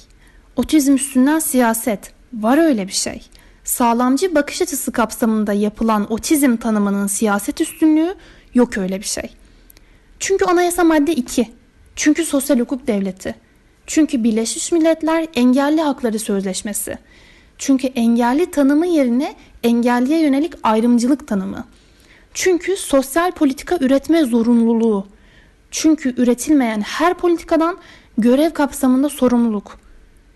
Otizm 0.56 0.94
üstünden 0.94 1.38
siyaset 1.38 2.12
var 2.32 2.58
öyle 2.58 2.86
bir 2.86 2.92
şey. 2.92 3.22
Sağlamcı 3.64 4.34
bakış 4.34 4.62
açısı 4.62 4.92
kapsamında 4.92 5.52
yapılan 5.52 6.12
otizm 6.12 6.56
tanımının 6.56 7.06
siyaset 7.06 7.60
üstünlüğü 7.60 8.14
yok 8.54 8.78
öyle 8.78 8.98
bir 8.98 9.06
şey. 9.06 9.30
Çünkü 10.18 10.44
anayasa 10.44 10.84
madde 10.84 11.14
2. 11.14 11.50
Çünkü 11.96 12.24
sosyal 12.24 12.58
hukuk 12.58 12.86
devleti. 12.86 13.34
Çünkü 13.86 14.24
Birleşmiş 14.24 14.72
Milletler 14.72 15.26
Engelli 15.34 15.80
Hakları 15.80 16.18
Sözleşmesi. 16.18 16.98
Çünkü 17.62 17.86
engelli 17.86 18.50
tanımı 18.50 18.86
yerine 18.86 19.34
engelliye 19.62 20.20
yönelik 20.20 20.54
ayrımcılık 20.62 21.28
tanımı. 21.28 21.64
Çünkü 22.34 22.76
sosyal 22.76 23.32
politika 23.32 23.78
üretme 23.80 24.24
zorunluluğu. 24.24 25.06
Çünkü 25.70 26.22
üretilmeyen 26.22 26.80
her 26.80 27.14
politikadan 27.14 27.78
görev 28.18 28.50
kapsamında 28.50 29.08
sorumluluk. 29.08 29.78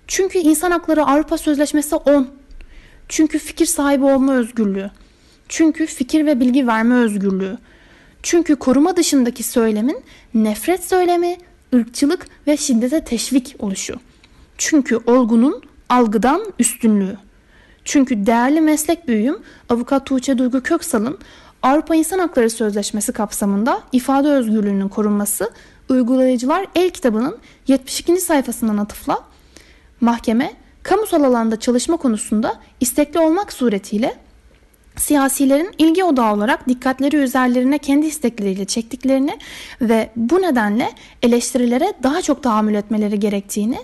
Çünkü 0.07 0.39
İnsan 0.39 0.71
Hakları 0.71 1.05
Avrupa 1.05 1.39
Sözleşmesi 1.39 1.97
10. 1.97 2.29
Çünkü 3.09 3.39
fikir 3.39 3.67
sahibi 3.67 4.05
olma 4.05 4.35
özgürlüğü. 4.35 4.91
Çünkü 5.49 5.87
fikir 5.87 6.27
ve 6.27 6.41
bilgi 6.41 6.67
verme 6.67 6.95
özgürlüğü. 6.95 7.59
Çünkü 8.23 8.57
koruma 8.57 8.97
dışındaki 8.97 9.43
söylemin 9.43 10.01
nefret 10.35 10.85
söylemi, 10.85 11.37
ırkçılık 11.75 12.27
ve 12.47 12.57
şiddete 12.57 13.05
teşvik 13.05 13.57
oluşu. 13.59 13.95
Çünkü 14.59 14.97
olgunun 14.97 15.63
algıdan 15.89 16.43
üstünlüğü. 16.59 17.17
Çünkü 17.85 18.27
değerli 18.27 18.61
meslek 18.61 19.09
büyüğüm 19.09 19.39
avukat 19.69 20.07
Tuğçe 20.07 20.39
Duygu 20.39 20.63
Köksal'ın 20.63 21.19
Avrupa 21.63 21.95
İnsan 21.95 22.19
Hakları 22.19 22.51
Sözleşmesi 22.51 23.13
kapsamında 23.13 23.83
ifade 23.93 24.29
özgürlüğünün 24.29 24.89
korunması 24.89 25.51
Uygulayıcılar 25.89 26.67
El 26.75 26.91
kitabının 26.91 27.39
72. 27.67 28.21
sayfasından 28.21 28.77
atıfla 28.77 29.25
mahkeme 30.01 30.53
kamusal 30.83 31.25
alanda 31.25 31.61
çalışma 31.61 31.97
konusunda 31.97 32.61
istekli 32.81 33.21
olmak 33.21 33.53
suretiyle 33.53 34.15
siyasilerin 34.97 35.75
ilgi 35.79 36.05
odağı 36.05 36.35
olarak 36.35 36.69
dikkatleri 36.69 37.17
üzerlerine 37.17 37.79
kendi 37.79 38.07
istekleriyle 38.07 38.65
çektiklerini 38.65 39.39
ve 39.81 40.11
bu 40.17 40.43
nedenle 40.43 40.93
eleştirilere 41.23 41.93
daha 42.03 42.23
çok 42.23 42.43
tahammül 42.43 42.75
etmeleri 42.75 43.21
gerektiğini, 43.21 43.79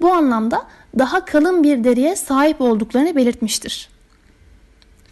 bu 0.00 0.12
anlamda 0.12 0.66
daha 0.98 1.24
kalın 1.24 1.62
bir 1.62 1.84
deriye 1.84 2.16
sahip 2.16 2.60
olduklarını 2.60 3.16
belirtmiştir. 3.16 3.88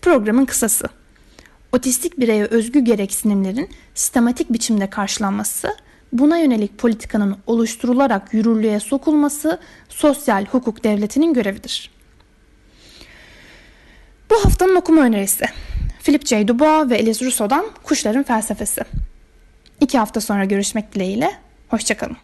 Programın 0.03 0.44
kısası. 0.44 0.85
Otistik 1.73 2.18
bireye 2.18 2.44
özgü 2.44 2.81
gereksinimlerin 2.81 3.68
sistematik 3.94 4.53
biçimde 4.53 4.90
karşılanması, 4.90 5.77
buna 6.12 6.38
yönelik 6.38 6.79
politikanın 6.79 7.37
oluşturularak 7.47 8.35
yürürlüğe 8.35 8.81
sokulması 8.81 9.61
sosyal 9.88 10.47
hukuk 10.47 10.85
devletinin 10.85 11.35
görevidir. 11.35 11.90
Bu 14.31 14.44
haftanın 14.44 14.77
okuma 14.77 15.03
önerisi. 15.03 15.44
Philip 16.05 16.27
J. 16.27 16.49
Dubois 16.49 16.90
ve 16.90 16.97
Elis 16.97 17.23
Rousseau'dan 17.23 17.66
Kuşların 17.83 18.23
Felsefesi. 18.23 18.83
İki 19.81 19.99
hafta 19.99 20.20
sonra 20.20 20.44
görüşmek 20.44 20.94
dileğiyle. 20.94 21.31
Hoşçakalın. 21.68 22.16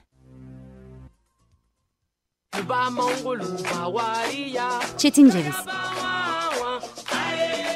Çetin 4.99 5.31
Ceviz 5.31 5.55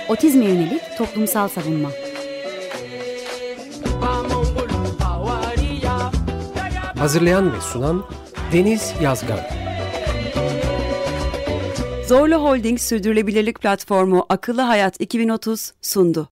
Otizme 0.09 0.45
yönelik 0.45 0.83
toplumsal 0.99 1.49
savunma 1.49 1.91
Hazırlayan 6.99 7.53
ve 7.53 7.61
sunan 7.61 8.05
Deniz 8.53 8.95
Yazgan. 9.03 9.41
Zorlu 12.09 12.35
Holding 12.35 12.81
Sürdürülebilirlik 12.81 13.61
Platformu 13.61 14.27
Akıllı 14.29 14.63
Hayat 14.63 15.01
2030 15.01 15.73
sundu. 15.83 16.23